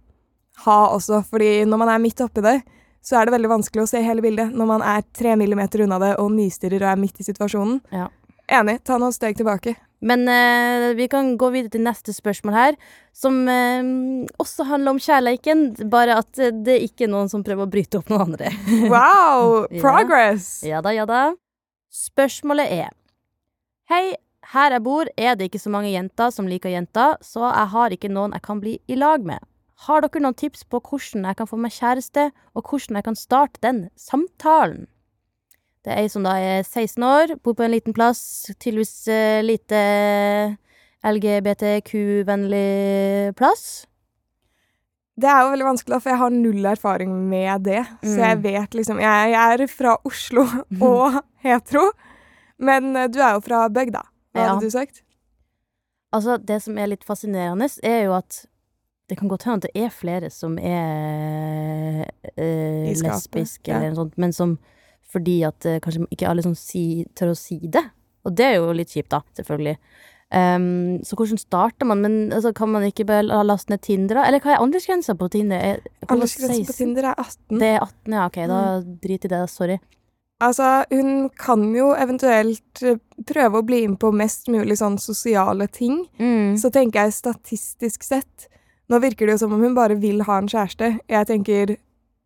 ha 0.66 0.78
også. 0.96 1.22
Fordi 1.28 1.66
når 1.66 1.78
man 1.78 1.90
er 1.90 2.02
midt 2.02 2.22
oppi 2.24 2.42
det, 2.46 2.62
så 3.02 3.18
er 3.18 3.28
det 3.28 3.36
veldig 3.36 3.50
vanskelig 3.52 3.84
å 3.84 3.90
se 3.90 4.02
hele 4.06 4.24
bildet. 4.24 4.54
Når 4.54 4.68
man 4.70 4.84
er 4.86 5.06
tre 5.18 5.36
millimeter 5.40 5.86
unna 5.86 5.98
det 6.02 6.16
og 6.22 6.34
nystirrer 6.36 6.84
og 6.86 6.92
er 6.94 7.00
midt 7.02 7.22
i 7.22 7.28
situasjonen. 7.28 7.80
Ja. 7.94 8.10
Enig. 8.52 8.82
Ta 8.86 8.98
noen 9.02 9.16
steg 9.16 9.38
tilbake. 9.40 9.76
Men 10.02 10.26
eh, 10.28 10.96
vi 10.98 11.06
kan 11.08 11.36
gå 11.38 11.52
videre 11.54 11.76
til 11.76 11.84
neste 11.86 12.14
spørsmål 12.14 12.56
her, 12.56 12.78
som 13.14 13.44
eh, 13.50 13.84
også 14.42 14.66
handler 14.66 14.96
om 14.96 15.02
kjærleiken, 15.02 15.68
bare 15.94 16.18
at 16.24 16.42
eh, 16.42 16.54
det 16.66 16.80
ikke 16.88 17.06
er 17.06 17.12
noen 17.14 17.30
som 17.30 17.44
prøver 17.46 17.68
å 17.68 17.72
bryte 17.72 18.02
opp 18.02 18.10
noen 18.10 18.32
andre. 18.32 18.50
Wow! 18.92 19.68
Ja. 19.72 19.84
Progress! 19.84 20.50
Ja 20.66 20.82
da, 20.82 20.94
ja 20.96 21.06
da. 21.10 21.22
Spørsmålet 21.94 22.72
er 22.74 22.90
Hei, 23.92 24.16
her 24.54 24.74
jeg 24.74 24.84
bor 24.84 25.10
er 25.20 25.36
det 25.38 25.50
ikke 25.50 25.62
så 25.62 25.72
mange 25.74 25.92
jenter 25.92 26.32
som 26.34 26.48
liker 26.50 26.72
jenter, 26.72 27.18
så 27.22 27.46
jeg 27.46 27.72
har 27.74 27.94
ikke 27.94 28.10
noen 28.12 28.34
jeg 28.36 28.46
kan 28.46 28.62
bli 28.64 28.78
i 28.90 28.98
lag 28.98 29.24
med. 29.28 29.44
Har 29.88 30.02
dere 30.06 30.22
noen 30.22 30.36
tips 30.38 30.62
på 30.70 30.78
hvordan 30.80 31.24
jeg 31.26 31.36
kan 31.40 31.48
få 31.50 31.58
meg 31.58 31.72
kjæreste, 31.74 32.28
og 32.56 32.64
hvordan 32.70 32.96
jeg 33.00 33.04
kan 33.08 33.16
starte 33.18 33.62
den 33.66 33.80
samtalen? 33.98 34.84
Det 35.82 35.94
er 35.96 36.04
ei 36.04 36.12
som 36.14 36.22
da 36.28 36.36
er 36.38 36.62
16 36.62 37.02
år, 37.04 37.34
bor 37.42 37.56
på 37.58 37.64
en 37.66 37.74
liten 37.74 37.94
plass, 37.98 38.22
tydeligvis 38.62 39.08
uh, 39.10 39.42
lite 39.42 39.80
LGBTQ-vennlig 41.10 43.34
plass. 43.40 43.88
Det 45.22 45.28
er 45.30 45.42
jo 45.44 45.50
veldig 45.54 45.66
vanskelig, 45.68 46.00
for 46.02 46.10
jeg 46.14 46.20
har 46.22 46.32
null 46.34 46.66
erfaring 46.72 47.12
med 47.30 47.64
det. 47.66 47.82
Så 48.06 48.18
jeg 48.22 48.38
Mm. 48.38 48.44
vet 48.44 48.72
liksom 48.78 49.00
Jeg, 49.00 49.32
jeg 49.32 49.62
er 49.62 49.68
fra 49.68 49.98
Oslo 50.06 50.46
og 50.82 51.22
hetero, 51.44 51.92
men 52.60 52.96
eh, 52.96 53.08
du 53.08 53.20
er 53.20 53.34
jo 53.34 53.40
fra 53.42 53.68
bygda. 53.70 54.02
Hva 54.34 54.42
Ja. 54.42 54.48
hadde 54.54 54.62
du 54.66 54.70
sagt? 54.70 55.02
Altså, 56.14 56.38
det 56.38 56.62
som 56.62 56.78
er 56.78 56.88
litt 56.88 57.04
fascinerende, 57.04 57.70
er 57.84 58.04
jo 58.06 58.14
at 58.14 58.46
det 59.12 59.18
kan 59.20 59.28
godt 59.28 59.44
hende 59.44 59.60
at 59.60 59.66
det 59.68 59.84
er 59.84 59.90
flere 59.92 60.30
som 60.32 60.54
er 60.56 62.06
eh, 62.32 62.92
lesbiske 62.96 63.68
ja. 63.68 63.82
eller 63.82 63.92
noe 63.92 64.06
sånt, 64.06 64.14
men 64.24 64.32
som 64.32 64.54
fordi 65.12 65.42
at 65.44 65.68
eh, 65.68 65.82
kanskje 65.84 66.06
ikke 66.16 66.30
alle 66.30 66.46
som 66.46 66.54
si, 66.56 67.04
tør 67.20 67.34
å 67.34 67.36
si 67.36 67.58
det. 67.68 67.84
Og 68.24 68.32
det 68.38 68.46
er 68.48 68.56
jo 68.62 68.72
litt 68.78 68.94
kjipt, 68.94 69.12
da, 69.12 69.20
selvfølgelig. 69.36 69.76
Um, 70.32 71.02
så 71.04 71.18
hvordan 71.20 71.42
starter 71.42 71.90
man? 71.90 72.00
Men 72.06 72.14
altså, 72.32 72.54
kan 72.56 72.72
man 72.72 72.86
ikke 72.88 73.04
bare 73.10 73.42
laste 73.44 73.74
ned 73.74 73.82
Tinder, 73.84 74.22
da? 74.22 74.30
Eller 74.30 74.40
hva 74.40 74.54
er 74.54 74.64
aldersgrensa 74.64 75.18
på 75.20 75.28
Tinder? 75.34 75.60
Er, 75.60 75.82
Aldersgrensen 76.08 76.70
på 76.70 76.78
Tinder 76.78 77.10
er 77.12 77.20
18. 77.20 77.60
Det 77.60 77.72
er 77.74 77.82
18, 77.82 78.16
ja, 78.16 78.30
ok, 78.30 78.40
da 78.54 78.62
drit 79.04 79.28
i 79.28 79.34
det, 79.34 79.42
sorry. 79.52 79.76
Altså, 80.42 80.70
hun 80.94 81.28
kan 81.38 81.68
jo 81.76 81.92
eventuelt 82.00 82.86
eh, 82.88 83.02
prøve 83.28 83.60
å 83.60 83.68
bli 83.68 83.84
med 83.92 84.00
på 84.02 84.14
mest 84.16 84.48
mulig 84.54 84.80
sånn 84.80 84.96
sosiale 85.02 85.68
ting. 85.68 86.06
Mm. 86.22 86.56
Så 86.64 86.72
tenker 86.74 87.04
jeg 87.04 87.20
statistisk 87.20 88.08
sett 88.08 88.48
Nå 88.92 89.00
virker 89.00 89.28
det 89.28 89.38
jo 89.38 89.46
som 89.46 89.56
om 89.56 89.64
hun 89.64 89.78
bare 89.78 89.96
vil 89.96 90.24
ha 90.28 90.42
en 90.42 90.52
kjæreste. 90.52 90.98
Jeg 91.08 91.28
tenker 91.30 91.78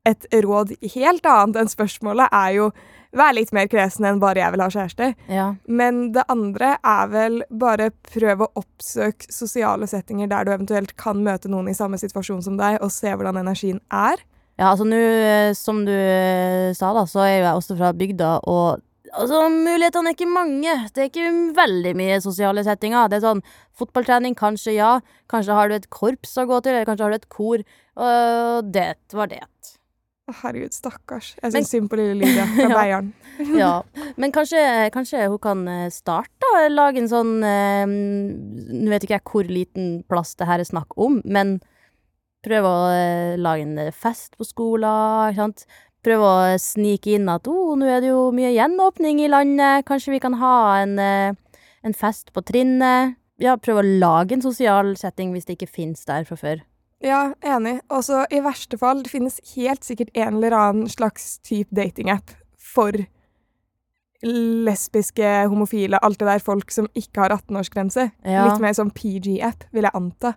et 0.06 0.28
råd 0.46 0.76
helt 0.96 1.26
annet 1.30 1.62
enn 1.62 1.70
spørsmålet 1.70 2.34
er 2.34 2.52
jo 2.58 2.70
vær 3.16 3.36
litt 3.38 3.54
mer 3.56 3.70
kresen 3.72 4.06
enn 4.06 4.20
bare 4.20 4.42
'jeg 4.42 4.52
vil 4.52 4.62
ha 4.62 4.70
kjæreste'. 4.70 5.14
Ja. 5.30 5.56
Men 5.68 6.12
det 6.12 6.24
andre 6.30 6.78
er 6.84 7.08
vel 7.08 7.44
bare 7.50 7.92
prøv 8.12 8.42
å 8.42 8.52
oppsøke 8.56 9.32
sosiale 9.32 9.88
settinger 9.88 10.28
der 10.28 10.44
du 10.44 10.52
eventuelt 10.52 10.96
kan 10.98 11.24
møte 11.24 11.50
noen 11.50 11.70
i 11.70 11.74
samme 11.74 11.98
situasjon 11.98 12.44
som 12.44 12.58
deg, 12.58 12.82
og 12.82 12.92
se 12.92 13.08
hvordan 13.08 13.38
energien 13.38 13.80
er. 13.92 14.18
Ja, 14.58 14.72
altså 14.72 14.86
nå, 14.86 14.96
eh, 14.96 15.54
som 15.54 15.86
du 15.86 15.92
eh, 15.92 16.74
sa 16.74 16.94
da, 16.94 17.06
så 17.06 17.20
er 17.20 17.40
jo 17.40 17.44
jeg 17.44 17.56
også 17.56 17.78
fra 17.78 17.92
bygda, 17.94 18.40
og 18.48 18.82
altså, 19.14 19.46
mulighetene 19.52 20.12
er 20.12 20.18
ikke 20.18 20.30
mange. 20.32 20.76
Det 20.96 21.04
er 21.04 21.10
ikke 21.12 21.32
veldig 21.58 21.96
mye 22.00 22.20
sosiale 22.24 22.64
settinger. 22.66 23.10
Det 23.12 23.20
er 23.20 23.28
sånn 23.28 23.44
fotballtrening, 23.78 24.38
kanskje 24.40 24.78
ja. 24.78 24.98
Kanskje 25.32 25.58
har 25.58 25.70
du 25.70 25.78
et 25.78 25.90
korps 25.94 26.38
å 26.40 26.48
gå 26.50 26.62
til, 26.62 26.76
eller 26.76 26.90
kanskje 26.90 27.08
har 27.08 27.16
du 27.16 27.20
et 27.22 27.34
kor. 27.34 27.66
Og 27.96 28.72
det 28.76 28.92
var 29.16 29.32
det. 29.32 29.44
Herregud, 30.26 30.74
stakkars. 30.74 31.36
Jeg 31.38 31.54
syns 31.54 31.70
synd 31.70 31.90
på 31.92 32.00
lille 32.00 32.16
Lydia 32.24 32.48
fra 32.50 32.66
Ja. 32.72 32.78
Beiarn. 32.80 33.14
Ja. 33.62 33.74
Men 34.18 34.34
kanskje, 34.34 34.60
kanskje 34.96 35.28
hun 35.30 35.40
kan 35.44 35.62
eh, 35.70 35.90
starte? 35.94 36.50
Lage 36.72 37.04
en 37.04 37.10
sånn 37.12 37.34
eh, 37.46 37.84
Nå 37.86 38.90
vet 38.94 39.06
ikke 39.06 39.20
jeg 39.20 39.26
hvor 39.28 39.50
liten 39.52 40.00
plass 40.10 40.34
det 40.40 40.48
her 40.50 40.64
er 40.64 40.70
snakk 40.70 40.96
om, 40.98 41.20
men 41.28 41.60
prøve 42.46 42.72
å 42.72 42.88
eh, 42.94 43.36
lage 43.42 43.66
en 43.68 43.78
eh, 43.86 43.94
fest 43.94 44.34
på 44.40 44.48
skolen, 44.48 45.30
ikke 45.30 45.44
sant. 45.44 45.66
Prøve 46.06 46.26
å 46.30 46.58
snike 46.62 47.16
inn 47.18 47.30
at 47.34 47.48
oh, 47.50 47.74
nå 47.80 47.88
er 47.90 48.04
det 48.04 48.12
jo 48.12 48.30
mye 48.36 48.54
gjenåpning 48.54 49.24
i 49.24 49.32
landet, 49.32 49.88
kanskje 49.88 50.14
vi 50.14 50.22
kan 50.22 50.38
ha 50.38 50.58
en, 50.84 51.00
eh, 51.02 51.64
en 51.82 51.98
fest 51.98 52.30
på 52.36 52.44
trinnet. 52.46 53.16
Ja, 53.42 53.58
prøve 53.58 53.82
å 53.82 53.94
lage 54.06 54.38
en 54.38 54.46
sosial 54.46 54.94
setting 55.00 55.34
hvis 55.34 55.50
det 55.50 55.58
ikke 55.58 55.72
fins 55.82 56.06
der 56.06 56.28
fra 56.28 56.38
før. 56.40 56.62
Ja, 57.04 57.34
enig. 57.44 57.80
Og 57.90 58.06
så 58.08 58.24
i 58.34 58.40
verste 58.46 58.78
fall, 58.82 59.02
det 59.04 59.12
finnes 59.12 59.42
helt 59.56 59.84
sikkert 59.86 60.14
en 60.16 60.38
eller 60.38 60.56
annen 60.56 60.90
slags 60.92 61.40
type 61.46 61.74
datingapp 61.76 62.32
for 62.56 62.96
lesbiske, 64.26 65.32
homofile, 65.52 66.00
alt 66.02 66.20
det 66.22 66.30
der 66.30 66.42
folk 66.42 66.72
som 66.74 66.88
ikke 66.98 67.26
har 67.26 67.36
18-årsgrense. 67.36 68.08
Ja. 68.26 68.48
Litt 68.48 68.64
mer 68.64 68.78
sånn 68.78 68.94
PG-app, 68.96 69.68
vil 69.76 69.86
jeg 69.86 69.98
anta. 69.98 70.34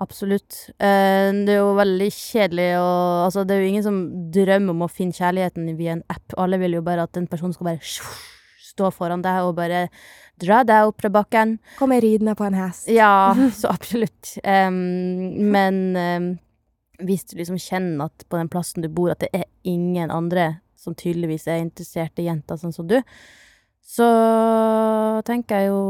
Absolutt. 0.00 0.70
Eh, 0.80 1.28
det 1.44 1.52
er 1.54 1.60
jo 1.60 1.74
veldig 1.76 2.08
kjedelig 2.14 2.70
å 2.80 2.88
Altså, 3.26 3.44
det 3.44 3.56
er 3.56 3.60
jo 3.60 3.70
ingen 3.74 3.84
som 3.84 3.98
drømmer 4.32 4.72
om 4.72 4.86
å 4.86 4.90
finne 4.92 5.16
kjærligheten 5.16 5.68
via 5.76 5.98
en 5.98 6.04
app. 6.08 6.36
Alle 6.40 6.60
vil 6.62 6.78
jo 6.78 6.84
bare 6.86 7.04
at 7.04 7.20
en 7.20 7.28
person 7.28 7.52
skal 7.52 7.72
bare 7.72 7.92
stå 8.70 8.90
foran 8.94 9.24
deg 9.24 9.44
og 9.44 9.58
bare 9.58 9.88
dra 10.40 10.62
deg 10.64 10.88
opp 10.88 11.02
fra 11.02 11.10
bakken. 11.12 11.58
Komme 11.78 12.00
ridende 12.00 12.36
på 12.38 12.46
en 12.48 12.56
hest. 12.56 12.88
Ja, 12.88 13.34
så 13.60 13.74
absolutt. 13.74 14.38
Um, 14.40 15.50
men 15.52 15.82
um, 15.96 16.30
hvis 17.04 17.26
du 17.28 17.36
liksom 17.36 17.60
kjenner 17.60 18.08
at 18.08 18.24
på 18.28 18.40
den 18.40 18.48
plassen 18.52 18.84
du 18.84 18.88
bor, 18.88 19.12
at 19.12 19.20
det 19.20 19.30
er 19.36 19.48
ingen 19.68 20.12
andre 20.12 20.62
som 20.80 20.96
tydeligvis 20.96 21.44
er 21.50 21.60
interessert 21.60 22.16
i 22.20 22.24
jenter 22.30 22.56
sånn 22.56 22.72
som 22.72 22.88
du, 22.88 22.96
så 23.90 24.08
tenker 25.26 25.60
jeg 25.64 25.70
jo 25.72 25.80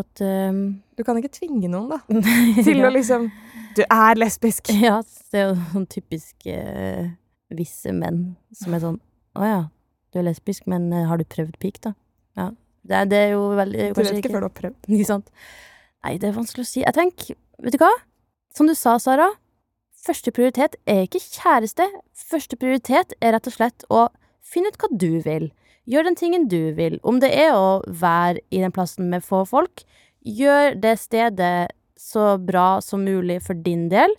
at 0.00 0.22
um, 0.24 0.80
Du 0.96 1.02
kan 1.04 1.18
ikke 1.20 1.32
tvinge 1.34 1.68
noen, 1.68 1.90
da. 1.92 2.00
Til 2.08 2.64
Til 2.66 2.86
å 2.86 2.92
liksom 2.94 3.28
Du 3.76 3.82
er 3.86 4.18
lesbisk. 4.18 4.70
Ja, 4.86 5.00
det 5.32 5.40
er 5.40 5.50
jo 5.52 5.56
sånn 5.72 5.86
typisk 5.92 6.46
eh, 6.50 7.10
visse 7.54 7.92
menn 7.94 8.36
som 8.56 8.74
er 8.76 8.82
sånn 8.82 8.98
Å 9.38 9.46
ja, 9.46 9.60
du 10.10 10.18
er 10.20 10.26
lesbisk, 10.26 10.66
men 10.70 10.88
eh, 10.92 11.04
har 11.08 11.20
du 11.20 11.24
prøvd 11.30 11.58
pik, 11.62 11.80
da? 11.86 11.92
Ja. 12.38 12.48
Det, 12.82 12.96
er- 12.96 13.10
det 13.10 13.18
er 13.26 13.30
jo 13.36 13.42
veldig 13.58 13.90
Du 13.94 14.00
vet 14.02 14.16
ikke 14.18 14.32
før 14.34 14.46
du 14.46 14.48
har 14.48 14.56
prøvd. 14.56 14.78
Ikke 14.96 15.08
sant? 15.12 15.30
Nei, 16.04 16.14
det 16.18 16.30
er 16.30 16.36
vanskelig 16.38 16.64
å 16.64 16.70
si. 16.70 16.80
Jeg 16.82 16.96
tenker, 16.96 17.36
vet 17.60 17.76
du 17.76 17.82
hva? 17.82 17.92
Som 18.56 18.66
du 18.70 18.74
sa, 18.74 18.96
Sara. 18.98 19.28
første 20.00 20.32
prioritet 20.32 20.78
er 20.88 21.02
ikke 21.04 21.20
kjæreste. 21.20 21.84
Første 22.16 22.56
prioritet 22.58 23.12
er 23.20 23.34
rett 23.36 23.46
og 23.50 23.54
slett 23.54 23.84
å 23.92 24.06
finne 24.40 24.72
ut 24.72 24.78
hva 24.80 24.88
du 24.96 25.20
vil. 25.26 25.50
Gjør 25.90 26.08
den 26.08 26.16
tingen 26.18 26.48
du 26.50 26.72
vil. 26.78 26.96
Om 27.06 27.20
det 27.22 27.30
er 27.36 27.52
å 27.54 27.82
være 27.86 28.40
i 28.50 28.62
den 28.64 28.72
plassen 28.74 29.10
med 29.12 29.22
få 29.26 29.42
folk, 29.46 29.84
gjør 30.24 30.74
det 30.80 30.96
stedet 31.04 31.70
så 32.00 32.34
bra 32.40 32.80
som 32.84 33.04
mulig 33.04 33.40
for 33.44 33.58
din 33.58 33.88
del. 33.92 34.12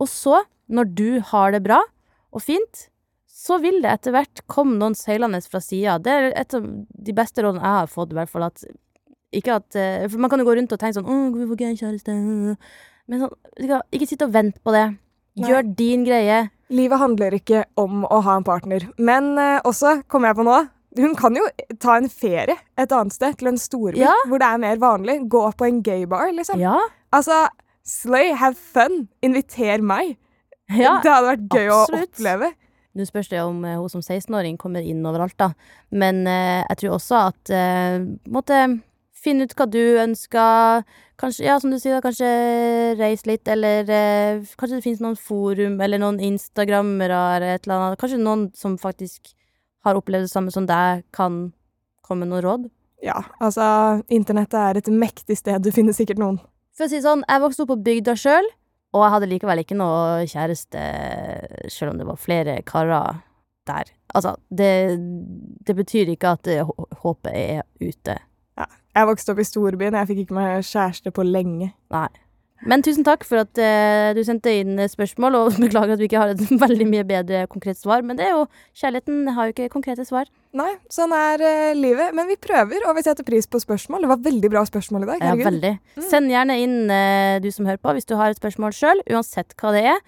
Og 0.00 0.08
så, 0.10 0.42
når 0.72 0.92
du 0.96 1.08
har 1.32 1.52
det 1.54 1.62
bra 1.66 1.82
og 2.32 2.44
fint, 2.44 2.88
så 3.28 3.58
vil 3.62 3.80
det 3.84 3.90
etter 3.92 4.14
hvert 4.14 4.42
komme 4.50 4.78
noen 4.80 4.96
seilende 4.98 5.40
fra 5.46 5.60
sida. 5.62 5.98
Det 6.02 6.12
er 6.12 6.30
et 6.32 6.54
av 6.56 6.66
de 6.66 7.14
beste 7.16 7.44
rådene 7.44 7.62
jeg 7.62 7.82
har 7.82 7.90
fått, 7.92 8.12
i 8.12 8.18
hvert 8.18 8.32
fall. 8.32 8.48
At 8.48 8.64
ikke 9.34 9.58
at 9.60 9.76
eh, 9.76 10.06
For 10.08 10.20
man 10.20 10.32
kan 10.32 10.40
jo 10.40 10.46
gå 10.48 10.56
rundt 10.56 10.72
og 10.72 10.80
tenke 10.80 10.96
sånn 10.96 11.08
'Å, 11.08 11.16
hvorfor 11.32 11.50
får 11.50 11.58
ikke 11.58 11.68
jeg 11.68 11.80
kjæreste?' 11.82 12.56
Men 13.08 13.20
sånn, 13.22 13.36
ikke, 13.92 14.06
sitt 14.08 14.22
og 14.24 14.32
vent 14.32 14.56
på 14.64 14.72
det. 14.72 14.86
Nei. 15.38 15.48
Gjør 15.48 15.68
din 15.76 16.04
greie. 16.04 16.50
Livet 16.68 17.00
handler 17.00 17.32
ikke 17.32 17.64
om 17.80 18.04
å 18.04 18.20
ha 18.20 18.36
en 18.36 18.44
partner, 18.44 18.84
men 18.98 19.38
eh, 19.38 19.60
også, 19.64 20.02
kommer 20.08 20.28
jeg 20.28 20.36
på 20.40 20.44
nå 20.44 20.58
hun 20.98 21.14
kan 21.14 21.36
jo 21.36 21.44
ta 21.78 21.96
en 21.98 22.08
ferie 22.08 22.56
et 22.76 22.92
annet 22.92 23.12
sted, 23.14 23.36
til 23.38 23.48
en 23.48 23.58
storby, 23.60 24.00
Ja. 24.00 24.14
hvor 24.26 24.40
det 24.40 24.48
er 24.48 24.58
mer 24.58 24.76
vanlig. 24.76 25.28
Gå 25.28 25.42
på 25.56 25.66
en 25.68 25.82
gaybar, 25.82 26.32
liksom. 26.32 26.58
Ja. 26.58 26.78
Altså, 27.14 27.46
slay, 27.88 28.32
have 28.36 28.56
fun, 28.58 29.06
inviter 29.24 29.84
meg. 29.84 30.16
ja. 30.76 30.98
Det 31.04 31.12
hadde 31.12 31.30
vært 31.32 31.46
gøy 31.54 31.70
absolutt. 31.72 32.10
å 32.10 32.10
oppleve. 32.12 32.50
Nå 32.98 33.04
spørs 33.06 33.30
det 33.30 33.40
om 33.44 33.62
eh, 33.68 33.78
hun 33.78 33.92
som 33.92 34.02
16-åring 34.02 34.56
kommer 34.58 34.84
inn 34.84 35.06
overalt, 35.06 35.36
da. 35.38 35.52
Men 35.94 36.24
eh, 36.26 36.64
jeg 36.64 36.82
tror 36.82 36.96
også 36.96 37.20
at 37.30 37.52
eh, 37.54 38.00
måtte 38.28 38.58
finne 39.18 39.46
ut 39.46 39.54
hva 39.58 39.66
du 39.70 39.82
ønsker. 40.02 40.86
Kanskje, 41.18 41.46
ja, 41.48 41.56
som 41.58 41.72
du 41.72 41.78
sier, 41.80 41.96
da, 41.96 42.02
kanskje 42.04 42.28
reise 42.98 43.28
litt, 43.30 43.48
eller 43.50 43.88
eh, 43.90 44.44
kanskje 44.58 44.78
det 44.78 44.84
finnes 44.86 45.02
noen 45.04 45.18
forum, 45.18 45.78
eller 45.84 46.02
noen 46.02 46.20
instagrammere, 46.22 47.22
eller 47.36 47.56
et 47.56 47.66
eller 47.66 47.78
annet. 47.78 48.00
Kanskje 48.02 48.20
noen 48.22 48.48
som 48.58 48.76
faktisk 48.80 49.32
har 49.86 49.98
opplevd 49.98 50.28
det 50.28 50.34
samme 50.34 50.54
som 50.54 50.66
deg, 50.68 51.04
kan 51.14 51.48
komme 52.06 52.24
med 52.24 52.32
noen 52.32 52.44
råd. 52.46 52.68
Ja, 53.04 53.20
altså, 53.38 53.64
internettet 54.10 54.58
er 54.58 54.80
et 54.80 54.90
mektig 54.90 55.38
sted. 55.38 55.62
Du 55.62 55.70
finner 55.74 55.94
sikkert 55.94 56.18
noen. 56.22 56.40
For 56.78 56.86
å 56.86 56.90
si 56.92 57.00
det 57.00 57.08
sånn, 57.08 57.24
jeg 57.26 57.42
vokste 57.42 57.64
opp 57.64 57.72
på 57.72 57.82
bygda 57.88 58.12
sjøl, 58.14 58.46
og 58.94 59.02
jeg 59.02 59.12
hadde 59.16 59.28
likevel 59.32 59.62
ikke 59.64 59.76
noe 59.80 60.26
kjæreste, 60.30 60.82
sjøl 61.74 61.90
om 61.90 61.98
det 61.98 62.06
var 62.06 62.20
flere 62.22 62.54
karer 62.62 63.18
der. 63.66 63.90
Altså, 64.14 64.36
det, 64.54 64.70
det 65.66 65.74
betyr 65.74 66.12
ikke 66.14 66.36
at 66.38 66.46
eh, 66.52 66.70
håpet 67.02 67.34
er 67.34 67.64
ute. 67.82 68.14
Ja. 68.54 68.68
Jeg 68.94 69.10
vokste 69.10 69.34
opp 69.34 69.42
i 69.42 69.48
storbyen, 69.48 69.98
jeg 69.98 70.10
fikk 70.12 70.22
ikke 70.22 70.38
meg 70.38 70.62
kjæreste 70.70 71.12
på 71.18 71.26
lenge. 71.26 71.72
Nei. 71.90 72.06
Men 72.66 72.82
tusen 72.82 73.04
takk 73.06 73.22
for 73.28 73.44
at 73.44 73.58
eh, 73.62 74.10
du 74.16 74.22
sendte 74.26 74.50
inn 74.50 74.80
spørsmål, 74.90 75.36
og 75.38 75.56
beklager 75.64 75.94
at 75.94 76.02
vi 76.02 76.08
ikke 76.08 76.22
har 76.22 76.32
et 76.34 76.42
veldig 76.64 76.86
mye 76.90 77.04
bedre 77.06 77.44
konkret 77.52 77.78
svar, 77.78 78.02
men 78.02 78.18
det 78.18 78.26
er 78.26 78.34
jo 78.34 78.46
Kjærligheten 78.78 79.28
har 79.36 79.48
jo 79.48 79.54
ikke 79.54 79.68
konkrete 79.72 80.06
svar. 80.08 80.26
Nei, 80.58 80.70
sånn 80.90 81.12
er 81.14 81.42
eh, 81.44 81.74
livet. 81.76 82.14
Men 82.16 82.26
vi 82.30 82.38
prøver, 82.40 82.82
og 82.88 82.96
vi 82.98 83.04
setter 83.06 83.26
pris 83.26 83.46
på 83.50 83.60
spørsmål. 83.62 84.06
Det 84.06 84.10
var 84.14 84.24
veldig 84.24 84.50
bra 84.54 84.64
spørsmål 84.66 85.04
i 85.04 85.10
dag. 85.12 85.20
Ja, 85.20 85.34
Herregud. 85.34 85.50
veldig. 85.50 85.72
Send 86.08 86.32
gjerne 86.32 86.58
inn, 86.62 86.78
eh, 86.90 87.36
du 87.44 87.50
som 87.54 87.68
hører 87.68 87.82
på, 87.82 87.94
hvis 87.98 88.08
du 88.08 88.16
har 88.18 88.32
et 88.32 88.40
spørsmål 88.40 88.74
sjøl, 88.74 89.04
uansett 89.12 89.54
hva 89.60 89.74
det 89.76 89.84
er, 89.92 90.02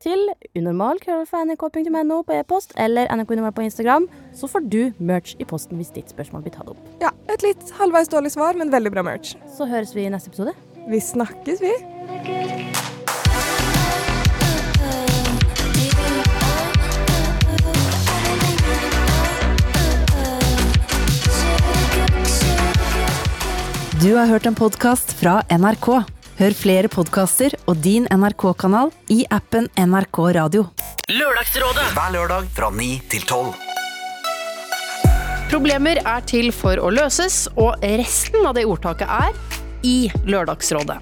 til 0.00 0.22
unormal.nrk.no 0.56 2.22
på 2.24 2.32
e-post 2.38 2.72
eller 2.80 3.10
nrk.normal 3.12 3.52
på 3.52 3.66
Instagram. 3.66 4.06
Så 4.32 4.48
får 4.48 4.64
du 4.72 4.80
merch 4.96 5.34
i 5.36 5.44
posten 5.44 5.76
hvis 5.80 5.92
ditt 5.92 6.12
spørsmål 6.14 6.46
blir 6.46 6.54
tatt 6.56 6.70
opp. 6.72 6.80
Ja, 7.02 7.12
Et 7.28 7.44
litt 7.44 7.68
halvveis 7.76 8.08
dårlig 8.08 8.32
svar, 8.32 8.56
men 8.56 8.72
veldig 8.72 8.94
bra 8.94 9.04
merch. 9.04 9.34
Så 9.52 9.68
høres 9.68 9.92
vi 9.94 10.06
i 10.06 10.12
neste 10.12 10.32
episode. 10.32 10.56
Vi 10.90 11.00
snakkes, 11.00 11.60
vi. 11.60 11.70
Du 24.02 24.14
har 24.16 24.26
hørt 24.26 24.46
en 24.46 24.54
podkast 24.54 25.12
fra 25.20 25.42
NRK. 25.46 25.86
Hør 26.40 26.56
flere 26.58 26.90
podkaster 26.90 27.54
og 27.70 27.78
din 27.84 28.08
NRK-kanal 28.10 28.90
i 29.14 29.20
appen 29.30 29.70
NRK 29.78 30.18
Radio. 30.40 30.66
Lørdagsrådet 31.06 31.86
Hver 31.94 32.16
lørdag 32.16 32.50
fra 32.56 32.72
9 32.74 32.90
til 33.14 33.22
12. 33.28 33.54
Problemer 35.54 36.02
er 36.02 36.26
til 36.26 36.50
for 36.50 36.82
å 36.82 36.90
løses, 36.90 37.44
og 37.54 37.78
resten 37.78 38.42
av 38.42 38.58
det 38.58 38.66
ordtaket 38.66 39.06
er 39.06 39.59
i 39.86 40.10
Lørdagsrådet. 40.28 40.98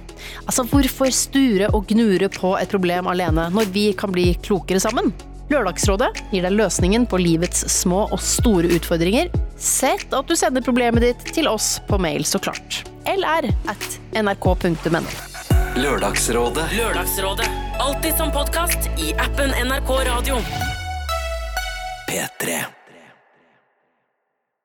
Altså, 0.46 0.64
hvorfor 0.68 1.12
sture 1.14 1.70
og 1.74 1.88
gnure 1.90 2.30
på 2.32 2.54
et 2.58 2.70
problem 2.72 3.10
alene 3.10 3.48
når 3.54 3.72
vi 3.74 3.88
kan 3.98 4.12
bli 4.14 4.32
klokere 4.42 4.82
sammen? 4.82 5.12
Lørdagsrådet 5.48 6.10
gir 6.32 6.44
deg 6.44 6.56
løsningen 6.58 7.06
på 7.08 7.20
livets 7.22 7.64
små 7.72 8.04
og 8.12 8.20
store 8.20 8.68
utfordringer. 8.76 9.30
Sett 9.56 10.12
at 10.12 10.28
du 10.28 10.36
sender 10.36 10.64
problemet 10.64 11.06
ditt 11.06 11.24
til 11.32 11.48
oss 11.48 11.78
på 11.88 12.00
mail, 12.00 12.26
så 12.28 12.40
klart. 12.42 12.82
lr 13.08 13.48
at 13.72 13.88
nrk.no. 14.12 15.04
Lørdagsrådet. 15.78 16.72
Lørdagsrådet. 16.76 17.48
Alltid 17.80 18.16
som 18.18 18.32
podkast 18.34 18.90
i 18.98 19.14
appen 19.16 19.54
NRK 19.68 19.94
Radio. 20.10 20.42
P3. 22.10 22.77